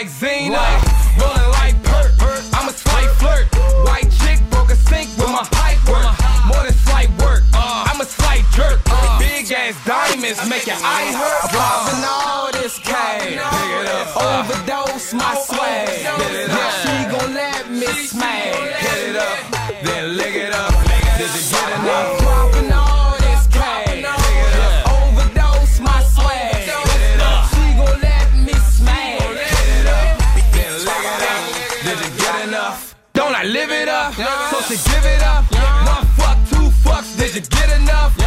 [0.00, 0.56] like Xena.
[1.20, 2.12] Rolling like Pert.
[2.54, 3.46] I'm a slight flirt.
[3.84, 6.08] White chick broke a sink with my pipe work.
[6.48, 7.42] More than slight work.
[7.52, 8.80] I'm a slight jerk.
[9.18, 11.50] Big ass diamonds make your eye hurt.
[11.52, 13.36] Dropping all this cash.
[14.16, 15.88] Overdose my swag.
[16.00, 18.56] Yeah, she gon' let me smash.
[18.56, 19.38] Hit it up,
[19.84, 20.72] then lick it up.
[21.18, 22.39] Did you get enough?
[34.70, 35.50] She give it up.
[35.50, 38.19] One fuck, two fucks, did you get enough?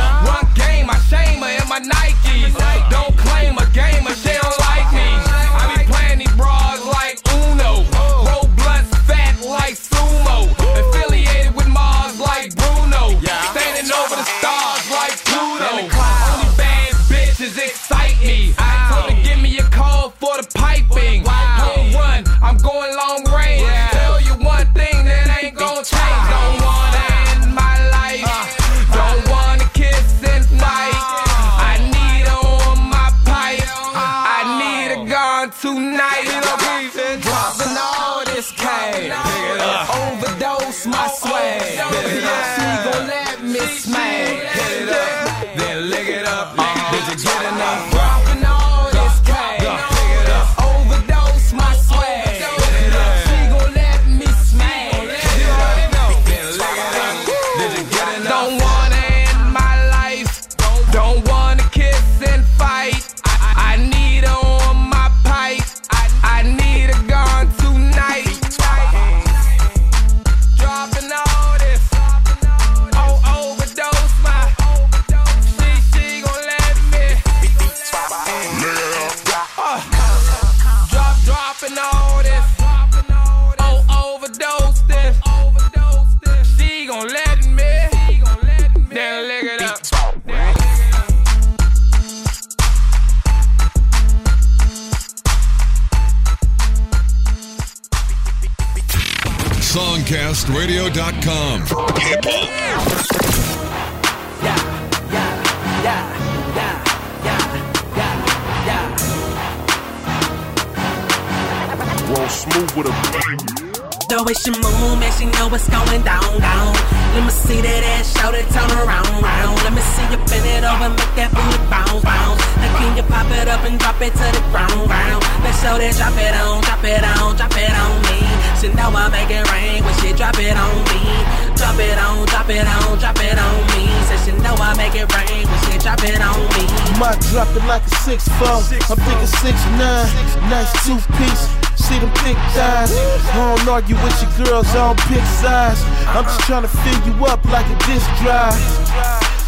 [132.99, 133.89] Drop it on, drop it on me.
[134.07, 136.63] Said she know I make it rain when she drop it on me.
[136.99, 138.61] My drop it like a six four.
[138.89, 140.09] I'm thinking six nine.
[140.49, 141.49] Nice toothpiece.
[141.75, 142.93] See them thick thighs.
[143.33, 145.81] I don't argue with your girls, I don't pick size.
[146.15, 148.55] I'm just trying to fill you up like a disc drive.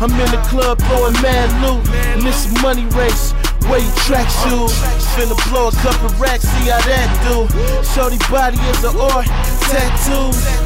[0.02, 1.86] I'm in the club blowing mad loot.
[2.24, 3.34] Miss a money race.
[3.72, 4.76] Way you track shoes.
[5.16, 7.48] Finna blow a couple racks, see how that do.
[7.96, 9.26] Shorty body is an art.
[9.72, 10.65] Tattoos.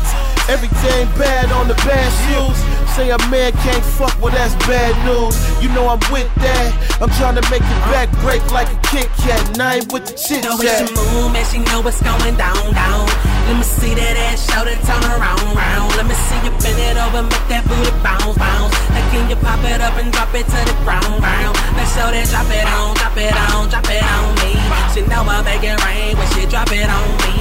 [0.50, 2.58] Everything bad on the bad shoes.
[2.98, 5.38] Say a man can't fuck, well that's bad news.
[5.62, 6.74] You know I'm with that.
[6.98, 9.38] I'm trying to make your back break like a Kit Kat.
[9.54, 10.98] And I ain't with the chit The way she chat.
[10.98, 13.06] move, man, she know what's going down, down.
[13.46, 15.94] Let me see that ass, shout it, turn around, round.
[16.02, 18.74] Let me see you bend it over, make that booty bounce, bounce.
[18.90, 21.54] Now can you pop it up and drop it to the ground, ground?
[21.78, 24.58] Let's show that drop it on, drop it on, drop it on me.
[24.98, 27.40] She know I make it rain when she drop it on me.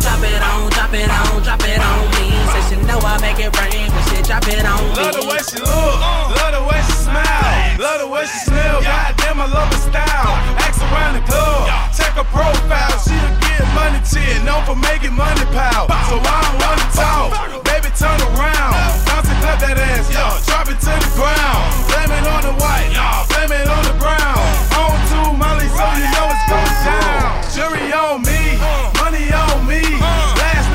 [0.00, 2.32] Drop it on, drop it on, drop it on me.
[2.52, 4.96] Say she know I make it rain when she drop it on me.
[4.96, 5.96] Love the way she look,
[6.40, 8.80] love the way she smile, love the way she smell.
[8.80, 10.34] Goddamn, I love her style.
[10.60, 12.96] Ask around the club, check her profile.
[13.04, 15.88] She'll get money chin, known for making money pal.
[16.08, 18.76] So I don't wanna talk, baby, turn around.
[19.04, 21.64] Bounce and clap that ass, yo, drop it to the ground.
[21.92, 22.92] Blame it on the white,
[23.32, 24.40] blame it on the brown.
[24.80, 27.40] On to Molly, so you know it's going down.
[27.52, 28.40] Jury on me.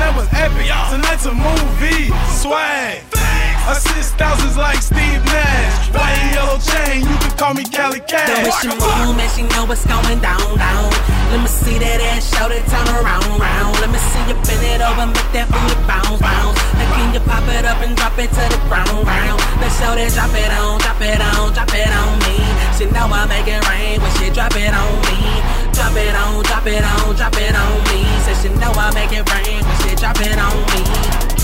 [0.06, 2.14] Night was epic, tonight's a movie.
[2.30, 3.02] Swag.
[3.66, 5.90] Assist thousands like Steve Nash.
[5.90, 8.62] White and yellow chain, you can call me Kali The way Kash.
[8.62, 10.94] she move, man, she know what's going down, down.
[11.34, 13.74] Let me see that ass, shout it, turn around, round.
[13.82, 16.54] Let me see you bend it over, make that booty bounce, bounce.
[16.78, 19.42] Now can you pop it up and drop it to the ground, ground?
[19.58, 22.38] Let's show that drop it on, drop it on, drop it on me.
[22.78, 25.18] She know I make it rain when she drop it on me.
[25.74, 28.06] Drop it on, drop it on, drop it on me.
[28.22, 29.45] Say she know I make it rain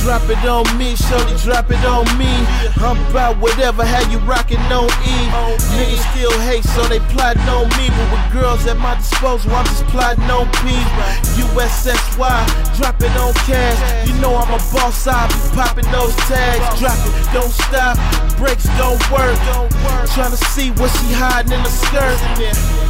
[0.03, 2.27] Drop it on me, shorty, drop it on me.
[2.83, 5.17] I'm about whatever, how you rockin' on E.
[5.79, 7.87] Niggas still hate, so they plotting on me.
[7.87, 10.75] But with girls at my disposal, I'm just plotting on P.
[11.39, 12.19] USSY,
[12.77, 14.09] drop it on cash.
[14.09, 16.81] You know I'm a boss, I be popping those tags.
[16.81, 17.97] Drop it, don't stop,
[18.37, 19.39] brakes don't work.
[20.11, 22.82] Tryna see what she hiding in the skirt.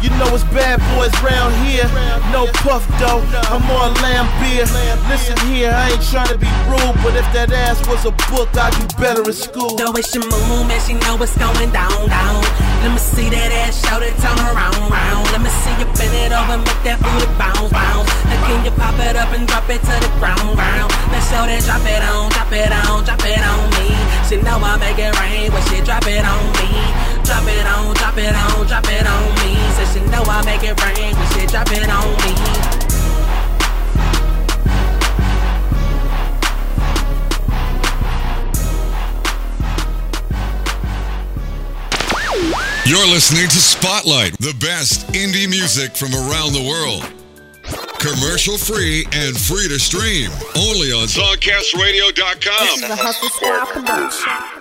[0.00, 1.84] You know it's bad boys round here.
[2.32, 3.20] No puff though,
[3.52, 4.64] I'm on lamb beer.
[5.12, 8.48] Listen here, I ain't trying to be rude, but if that ass was a book,
[8.56, 9.76] I'd be better in school.
[9.76, 12.40] Know it's your moon, man, she know what's going down, down.
[12.80, 15.24] Let me see that ass, shout it, turn around, round.
[15.36, 18.08] Let me see you bend it over, make that booty bounce, bounce.
[18.24, 20.88] Now can you pop it up and drop it to the ground, round?
[21.12, 23.92] Now show that drop it on, drop it on, drop it on me.
[24.24, 27.19] She know I make it rain when she drop it on me.
[27.30, 29.54] Drop it on, drop it on, drop it on me.
[29.76, 32.80] Says she know I make it rain, but she drop it on me.
[42.84, 47.06] You're listening to Spotlight, the best indie music from around the world.
[48.00, 50.32] Commercial free and free to stream.
[50.56, 52.66] Only on SongcastRadio.com.
[52.66, 54.59] This is the Hustle Production.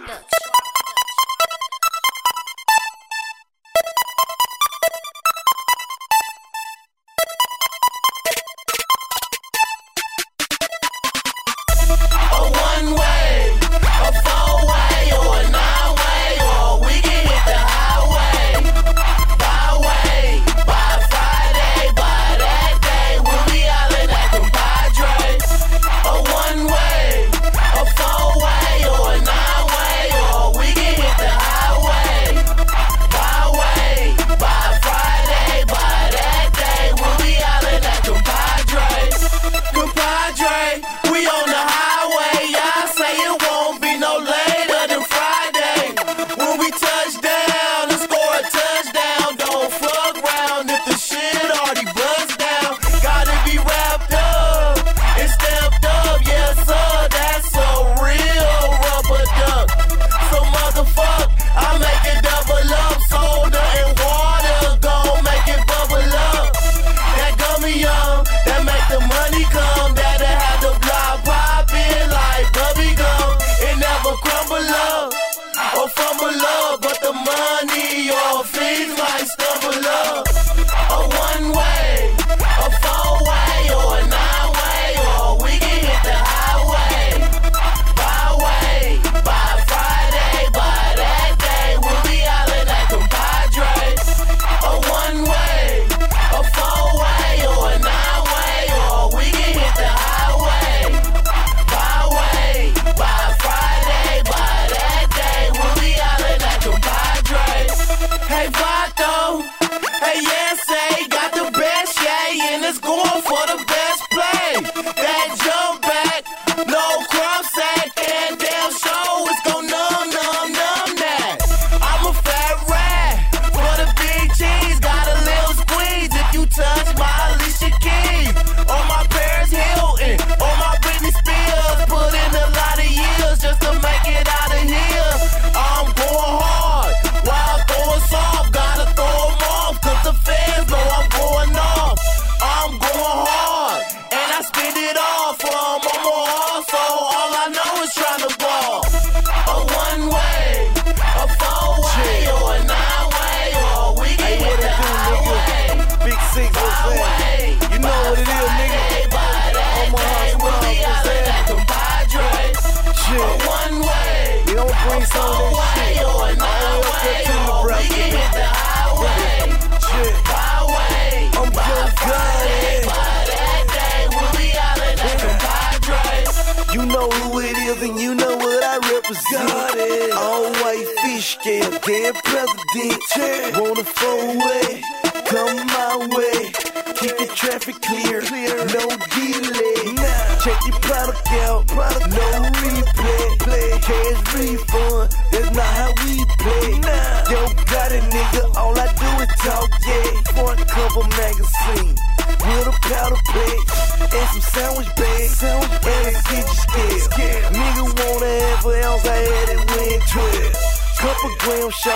[181.90, 183.09] dead president.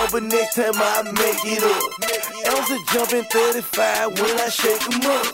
[0.04, 2.24] up, but next time I make it up.
[2.64, 5.26] Are jumping 35 when I shake them up.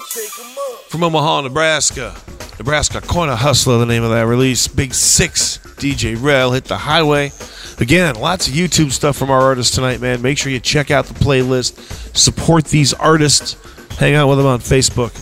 [0.89, 2.15] From Omaha, Nebraska.
[2.59, 4.69] Nebraska Corner Hustler, the name of that release.
[4.69, 7.33] Big Six, DJ Rell hit the highway.
[7.79, 10.21] Again, lots of YouTube stuff from our artists tonight, man.
[10.23, 13.57] Make sure you check out the playlist, support these artists,
[13.99, 15.13] hang out with them on Facebook,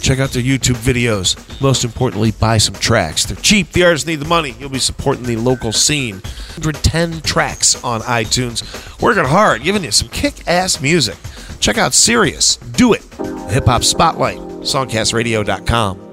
[0.00, 3.24] check out their YouTube videos most importantly, buy some tracks.
[3.24, 4.54] They're cheap, the artists need the money.
[4.58, 6.16] You'll be supporting the local scene.
[6.56, 9.00] 110 tracks on iTunes.
[9.00, 11.16] Working hard, giving you some kick ass music.
[11.60, 13.02] Check out Sirius, Do It,
[13.50, 16.03] Hip Hop Spotlight, songcastradio.com.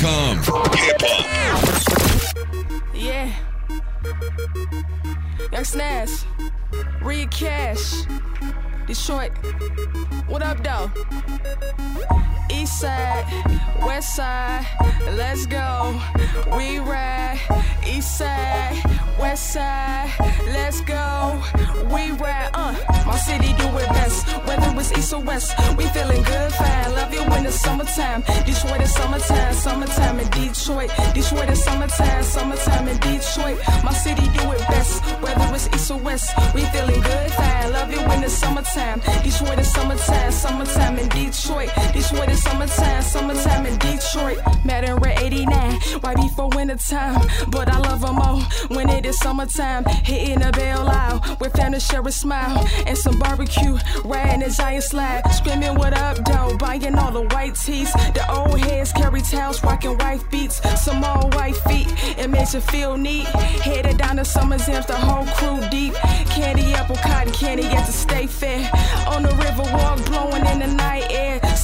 [0.00, 0.65] hop.
[30.88, 31.14] Detroit.
[31.14, 33.58] Detroit summertime, summertime in Detroit.
[33.84, 35.02] My city do it best.
[35.22, 37.45] Whether it's east or west, we feeling good.
[37.86, 38.98] Love you when it's summertime.
[39.22, 41.70] Detroit is summertime, summertime in Detroit.
[41.92, 44.38] Detroit is summertime, summertime in Detroit.
[44.66, 47.26] In red 89, right before wintertime.
[47.48, 49.84] But I love them all when it is summertime.
[49.84, 53.78] Hitting the bell loud with family share a smile and some barbecue.
[54.04, 56.56] Riding a giant slide, screaming what up, though.
[56.58, 57.92] Buying all the white tees.
[57.92, 60.60] The old heads carry towels, rocking white beats.
[60.82, 61.86] Some old white feet,
[62.18, 63.26] it makes you feel neat.
[63.62, 65.94] Headed down to Summer's Ends, the whole crew deep.
[66.34, 68.70] Candy, apple, cotton candy, to stay fair.
[69.08, 71.15] On the river walk, blowing in the night.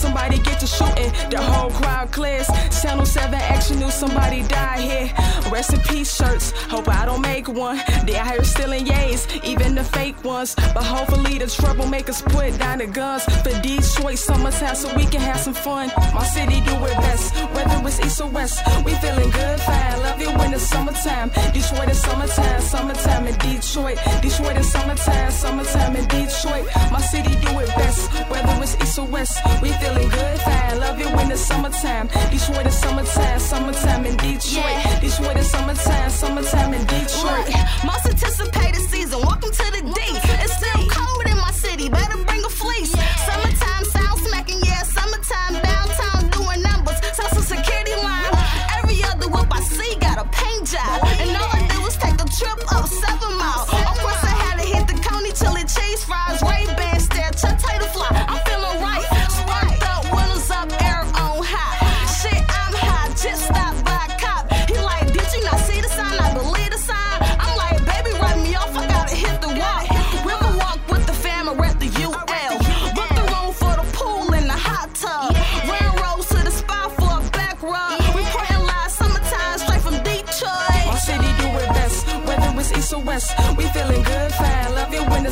[0.02, 2.48] Somebody get to shooting, the whole crowd clears.
[2.82, 5.08] Channel 7 action news, somebody died here.
[5.52, 7.80] Rest in peace shirts, hope I don't make one.
[8.04, 10.56] They out here stealing yays, even the fake ones.
[10.74, 13.22] But hopefully the troublemakers put down the guns.
[13.44, 15.92] For Detroit summertime so we can have some fun.
[16.12, 18.60] My city do it best, whether it's east or west.
[18.84, 20.00] We feeling good, fine.
[20.02, 21.30] Love you when it's summertime.
[21.54, 23.98] Detroit is summertime, summertime in Detroit.
[24.20, 26.66] Detroit is summertime, summertime in Detroit.
[26.90, 29.38] My city do it best, whether it's east or west.
[29.62, 30.80] We feeling good, fine.
[30.80, 32.08] Love you when it's summertime.
[32.30, 35.00] Detroit is summertime, summertime in Detroit.
[35.00, 37.46] Detroit is summertime, summertime in Detroit.
[37.46, 39.20] Look, most anticipated season.
[39.20, 40.00] Welcome to the D.
[40.44, 41.88] It's still cold in my city.
[41.88, 42.92] Better bring a fleece.
[43.26, 44.82] Summertime sound smacking, yeah.
[44.82, 46.98] Summertime downtown doing numbers.
[47.14, 48.32] Social security line.
[48.78, 51.04] Every other whip I see got a paint job.
[51.20, 53.38] And all I do is take a trip up seven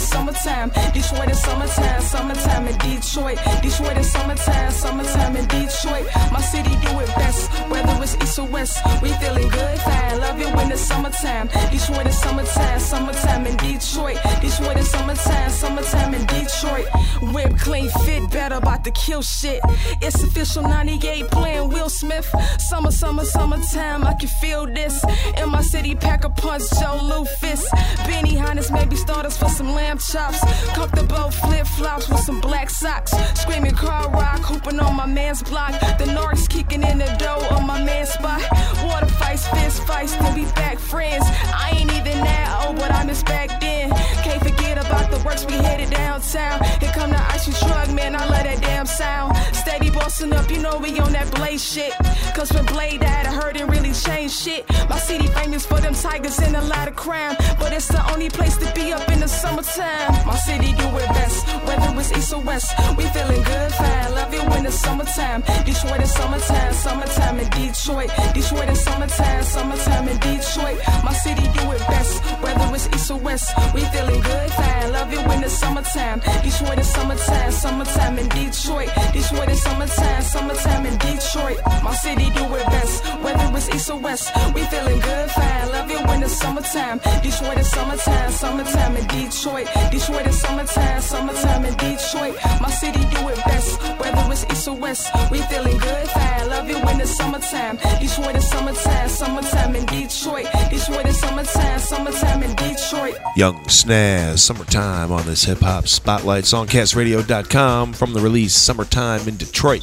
[0.00, 0.70] It summertime.
[0.94, 3.38] Detroit is summertime, summertime in Detroit.
[3.60, 6.06] Detroit is summertime, summertime in Detroit.
[6.32, 8.78] My city do it best, whether it's east or west.
[9.02, 10.20] We feeling good, fine.
[10.20, 11.48] Love it when it's summertime.
[11.70, 14.18] Detroit is summertime, summertime in Detroit.
[14.40, 16.86] Detroit is summertime, summertime in Detroit.
[17.34, 19.60] Whip clean, fit better, about to kill shit.
[20.00, 22.34] It's official 98 playing Will Smith.
[22.58, 25.04] Summer, summer, summertime, I can feel this.
[25.36, 27.62] In my city, pack a punch, Joe Lufus.
[28.06, 30.40] Benny Hannes, maybe starters for some lamb chops.
[30.74, 33.12] Comfortable flip flops with some black socks.
[33.34, 35.72] Screaming car rock, hooping on my man's block.
[35.98, 38.40] The Norris kicking in the dough on my man's spot.
[38.84, 41.24] Water fights, fist fights, then we back friends.
[41.64, 43.90] I ain't even that old, but I miss back then.
[44.24, 46.62] Can't forget about the works we headed downtown.
[46.80, 49.36] Here come the ice cream truck, man, I love that damn sound.
[49.52, 51.92] Steady bossing up, you know we on that Blade shit.
[52.36, 54.68] Cause when Blade died, I heard it really changed shit.
[54.88, 57.36] My city famous for them tigers and a lot of crime.
[57.58, 59.79] But it's the only place to be up in the summertime.
[60.26, 62.68] My city do it best, whether it's east or west.
[62.96, 64.14] We feeling good, fine.
[64.14, 65.42] Love it when it's summertime.
[65.64, 68.10] Detroit is summertime, summertime in Detroit.
[68.34, 70.78] Detroit is summertime, summertime in Detroit.
[71.04, 73.46] My city do it best, whether it's east or west.
[73.74, 74.92] We feeling good, fine.
[74.92, 76.20] Love it when it's summertime.
[76.42, 78.90] Detroit is summertime, summertime in Detroit.
[79.12, 81.58] Detroit is summertime, summertime in Detroit.
[81.82, 84.30] My city do it best, whether it's east or west.
[84.54, 85.68] We feeling good, fine.
[85.72, 86.98] Love it when it's summertime.
[87.22, 89.66] Detroit is summertime, summertime in Detroit.
[89.90, 92.36] Detroit is summertime, summertime in Detroit.
[92.60, 95.10] My city do it best, whether it's east or west.
[95.30, 96.48] We feeling good, fine.
[96.48, 97.76] Love it when it's summertime.
[98.00, 100.46] Detroit is summertime, summertime in Detroit.
[100.70, 103.16] Detroit is summertime, summertime in Detroit.
[103.36, 106.44] Yung Snazz, Summertime on this hip hop spotlight.
[106.44, 109.82] Songcastradio.com from the release Summertime in Detroit.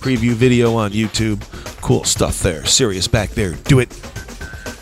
[0.00, 1.42] Preview video on YouTube.
[1.80, 2.64] Cool stuff there.
[2.64, 3.54] Sirius back there.
[3.64, 3.88] Do it.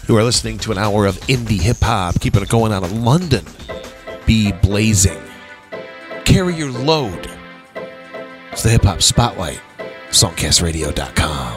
[0.09, 2.93] You are listening to an hour of indie hip hop, keeping it going out of
[2.93, 3.45] London.
[4.27, 5.23] Bee blazing.
[6.25, 7.31] Carry your load.
[8.53, 9.61] It's the hip hop spotlight.
[10.11, 11.56] Songcastradio.com.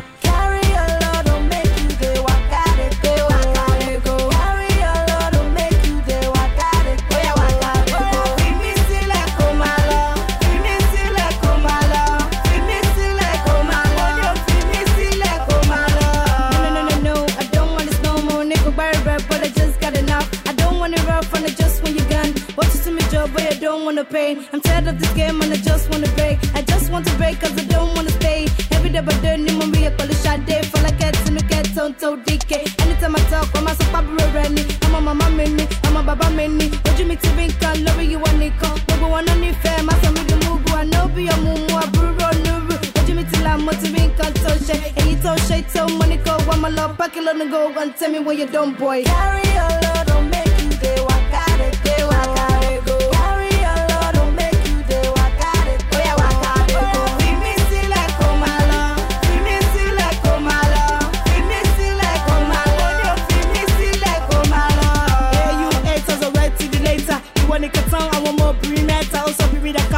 [24.00, 24.38] wanna pay.
[24.54, 26.38] I'm tired of this game and I just wanna break.
[26.56, 28.48] I just want to break cause I don't wanna stay.
[28.72, 30.62] Every day, but then you want me a call shot day.
[30.64, 32.54] For like in the get on to DK.
[32.82, 34.66] Anytime I talk, I'm a super ready.
[34.84, 36.70] I'm a mama mini, I'm a baba mini.
[36.70, 38.78] What you mean to be can love you one nickel.
[38.88, 40.66] Number one on the fair, my son with the move.
[40.74, 42.14] I know be a mumu, a buru,
[42.46, 42.96] nuru.
[42.96, 44.98] What you mean to la motivate can touch it.
[44.98, 46.38] And you touch shit, so money go.
[46.60, 47.68] My love, pack it on the go.
[47.78, 49.04] And tell me where you done, boy.
[49.04, 52.49] Carry a load, don't make you dey waka dey go, waka dey go.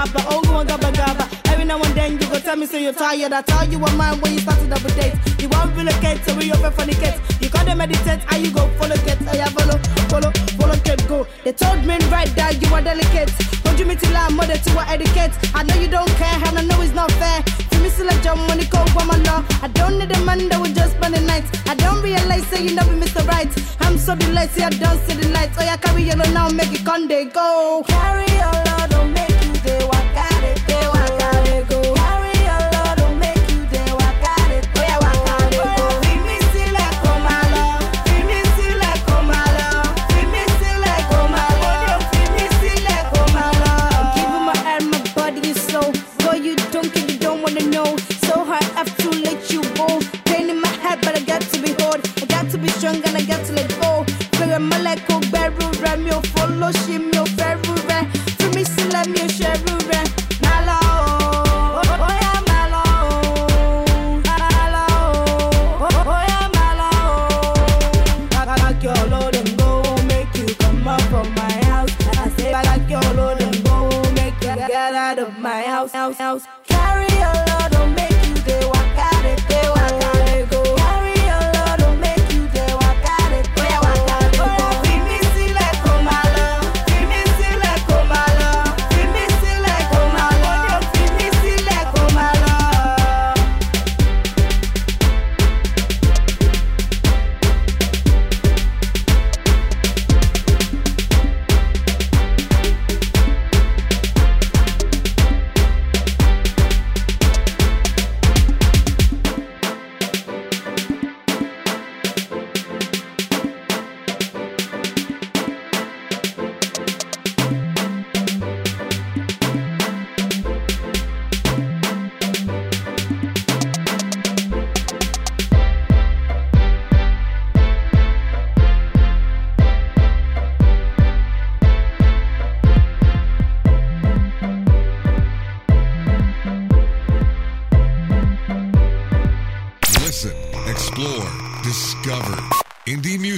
[0.06, 1.52] Be read oh, go on, gabba gabba.
[1.52, 3.34] Every now and then you go tell me, say you're tired.
[3.34, 5.14] I tell you oh, what mine when you start to double date.
[5.40, 7.20] You want relocate, so we open for the kids.
[7.42, 9.18] You gotta meditate, how you go follow get.
[9.22, 9.78] Oh, yeah, follow,
[10.10, 11.28] follow, follow get go.
[11.44, 13.32] They told me right that you are delicate.
[13.64, 15.34] Don't you meet till I'm mother to our etiquette.
[15.54, 17.44] I know you don't care, and I know it's not fair.
[17.70, 19.44] For me, still a jump when it go for my law.
[19.62, 21.46] I don't need a man that will just spend the night.
[21.68, 23.52] I don't realize, say you never miss the right.
[23.82, 25.58] I'm so see I don't see the lights.
[25.60, 27.84] Oh, yeah, carry yellow now, make it conde go.
[27.88, 29.41] Carry a load, don't make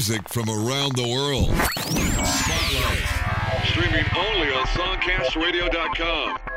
[0.10, 1.48] music from around the world.
[2.28, 3.08] Spotlight.
[3.68, 6.53] Streaming only on SongcastRadio.com.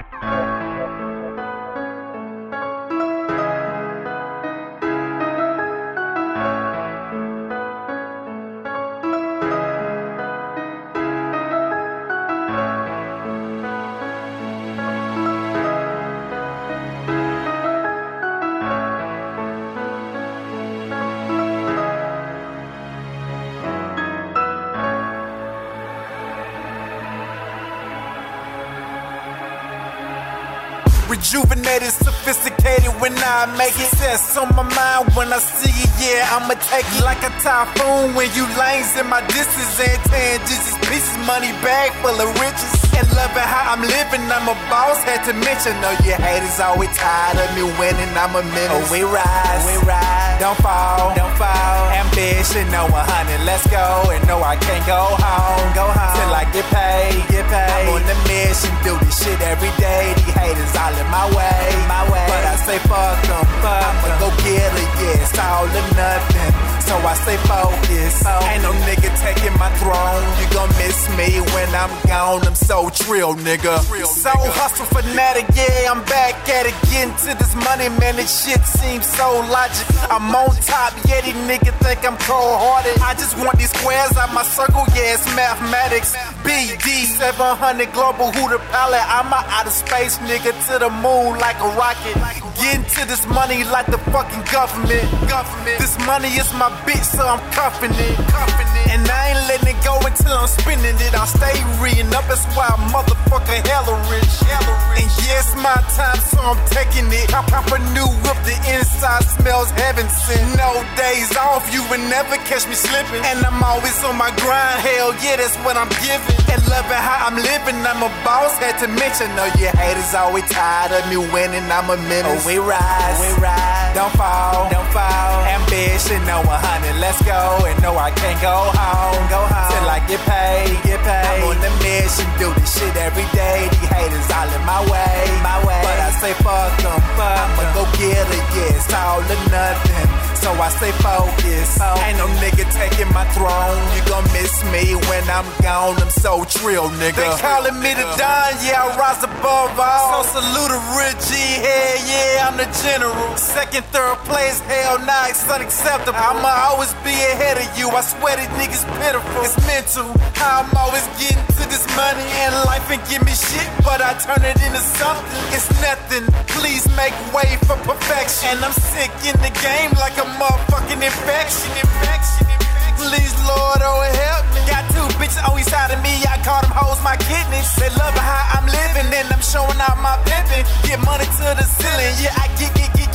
[31.26, 33.90] Rejuvenated, sophisticated when I make it.
[33.98, 38.14] Sense on my mind when I see it, yeah, I'ma take it like a typhoon
[38.14, 42.70] when you lanes in my distance and digits pieces, money bag full of riches.
[42.94, 45.74] And loving how I'm living, I'm a boss, had to mention.
[45.82, 48.86] Know your haters always tired of me winning, I'm a menace.
[48.86, 51.80] Oh, we rise, we rise, don't fall, don't fall.
[51.92, 54.10] Ambition no 100, let's go.
[54.12, 56.16] And no, I can't go home, go home.
[56.16, 57.88] Till I get paid, get paid.
[57.88, 60.12] I'm on the mission, do this shit every day.
[60.16, 62.26] These haters all in my way, my way.
[62.28, 66.65] But I say fuck them, fuck I'ma go get it, yeah, it's all or nothing.
[66.86, 68.22] So I stay focused.
[68.46, 70.22] Ain't no nigga taking my throne.
[70.38, 72.46] You gon' miss me when I'm gone.
[72.46, 73.82] I'm so trill, nigga.
[74.06, 76.74] So hustle fanatic, yeah, I'm back at it.
[76.86, 78.14] Getting to this money, man.
[78.14, 79.86] This shit seems so logic.
[80.10, 83.02] I'm on top, yeah, these niggas think I'm cold hearted.
[83.02, 86.14] I just want these squares out my circle, yeah, it's mathematics.
[86.46, 89.02] BD 700 global, who the pilot?
[89.10, 92.14] I'm a outer space nigga to the moon like a rocket.
[92.58, 95.04] Getting to this money like the fucking government.
[95.28, 95.78] Government.
[95.78, 98.16] This money is my bitch, so I'm cuffing it.
[98.28, 98.75] Cuffing it.
[98.92, 101.12] And I ain't letting it go until I'm spending it.
[101.14, 104.34] I'll stay reading up, that's why I'm motherfucking hella rich.
[104.46, 105.02] Hella rich.
[105.02, 107.28] And yes, my time, so I'm taking it.
[107.28, 110.56] Cop, cop a new whip, the inside smells heaven sent.
[110.56, 113.22] No days off, you will never catch me slipping.
[113.26, 116.38] And I'm always on my grind, hell yeah, that's what I'm giving.
[116.52, 119.28] And loving how I'm living, I'm a boss, had to mention.
[119.36, 122.44] No, your haters always tired of me winning, I'm a menace.
[122.44, 125.44] Oh, we rise, we rise, don't fall, don't fall.
[125.44, 127.66] Ambition, no 100, let's go.
[127.66, 129.70] And no, I can't go home, go home.
[129.72, 131.26] Till I get paid, get paid.
[131.26, 133.66] I'm on the mission, do this shit every day.
[133.72, 135.82] These haters all in my way, my way.
[135.82, 140.08] But I say fuck them, fuck I'ma go get it, yeah, it's all or nothing.
[140.46, 141.80] So I stay focused.
[142.06, 143.82] Ain't no nigga taking my throne.
[143.98, 145.98] You gon' miss me when I'm gone.
[145.98, 147.18] I'm so trill, nigga.
[147.18, 150.22] They calling me the Don, yeah, I rise above all.
[150.22, 153.36] So salute a real G head, yeah, I'm the general.
[153.36, 156.14] Second, third place, hell nah, it's unacceptable.
[156.14, 157.90] I'ma always be ahead of you.
[157.90, 159.42] I swear these niggas pitiful.
[159.46, 160.10] It's mental.
[160.34, 164.18] How I'm always getting to this money and life and give me shit, but I
[164.18, 165.44] turn it into something.
[165.54, 166.26] It's nothing.
[166.58, 168.58] Please make way for perfection.
[168.58, 171.70] And I'm sick in the game like a motherfucking infection.
[171.78, 172.46] Infection.
[172.50, 172.98] Infection.
[172.98, 174.60] Please, Lord, oh help me.
[174.66, 176.14] Got two bitches on each side of me.
[176.26, 177.70] I call them hoes my kidneys.
[177.78, 180.64] They love how I'm living, and I'm showing out my pimping.
[180.82, 182.14] Get money to the ceiling.
[182.18, 183.05] Yeah, I get, get, get,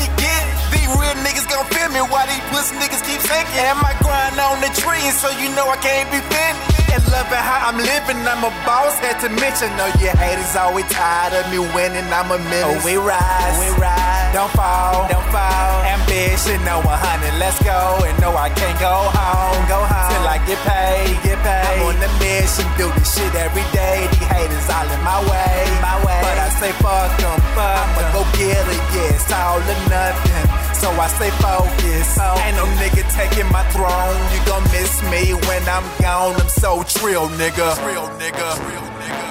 [0.97, 3.63] real niggas gon' feel me while these pussy niggas keep sinking.
[3.67, 6.81] And my grind on the tree, so you know I can't be finished.
[6.91, 9.71] And loving how I'm living, I'm a boss, had to mention.
[9.79, 12.67] No, your haters always tired of me winning, I'm a menace.
[12.67, 15.87] Oh, we rise, we rise, don't fall, don't fall.
[15.87, 18.03] Ambition, no 100, let's go.
[18.03, 20.11] And no, I can't go home, go home.
[20.11, 21.79] Till I get paid, get paid.
[21.79, 24.11] I'm on the mission, do this shit every day.
[24.11, 26.19] These haters all in my way, my way.
[26.27, 30.50] But I say fuck them, fuck I'ma go get it, yeah, it's all or nothing.
[30.81, 32.17] So I stay focused.
[32.41, 34.17] Ain't no nigga taking my throne.
[34.33, 36.33] You gon' miss me when I'm gone.
[36.41, 37.75] I'm so trill, nigga.
[37.83, 38.55] Trill, nigga.
[38.57, 39.27] Trill, nigga.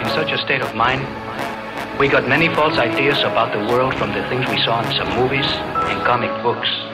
[0.00, 1.04] In such a state of mind,
[2.00, 5.14] we got many false ideas about the world from the things we saw in some
[5.20, 6.85] movies and comic books.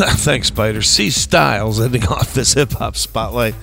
[0.08, 0.80] Thanks, Spider.
[0.80, 3.54] C Styles ending off this hip hop spotlight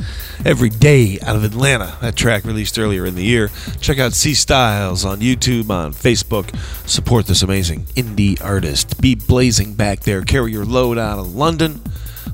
[0.46, 1.98] every day out of Atlanta.
[2.02, 3.50] That track released earlier in the year.
[3.82, 6.56] Check out C Styles on YouTube, on Facebook.
[6.88, 9.02] Support this amazing indie artist.
[9.02, 10.22] Bee blazing back there.
[10.22, 11.82] Carry your load out of London.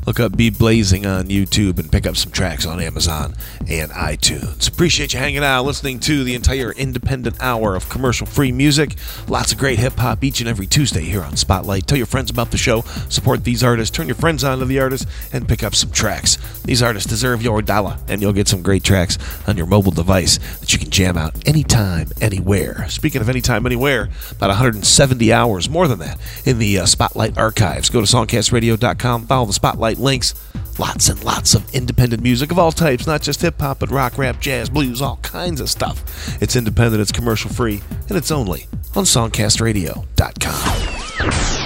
[0.05, 3.35] Look up Bee Blazing on YouTube and pick up some tracks on Amazon
[3.67, 4.67] and iTunes.
[4.67, 8.95] Appreciate you hanging out, listening to the entire independent hour of commercial free music.
[9.27, 11.87] Lots of great hip hop each and every Tuesday here on Spotlight.
[11.87, 14.79] Tell your friends about the show, support these artists, turn your friends on to the
[14.79, 16.37] artists, and pick up some tracks.
[16.63, 19.17] These artists deserve your dollar, and you'll get some great tracks
[19.47, 22.87] on your mobile device that you can jam out anytime, anywhere.
[22.89, 27.89] Speaking of anytime, anywhere, about 170 hours, more than that, in the uh, Spotlight archives.
[27.89, 29.53] Go to songcastradio.com, follow the
[29.83, 30.33] Spotlight links.
[30.79, 34.17] Lots and lots of independent music of all types, not just hip hop, but rock,
[34.17, 36.41] rap, jazz, blues, all kinds of stuff.
[36.41, 41.62] It's independent, it's commercial free, and it's only on songcastradio.com.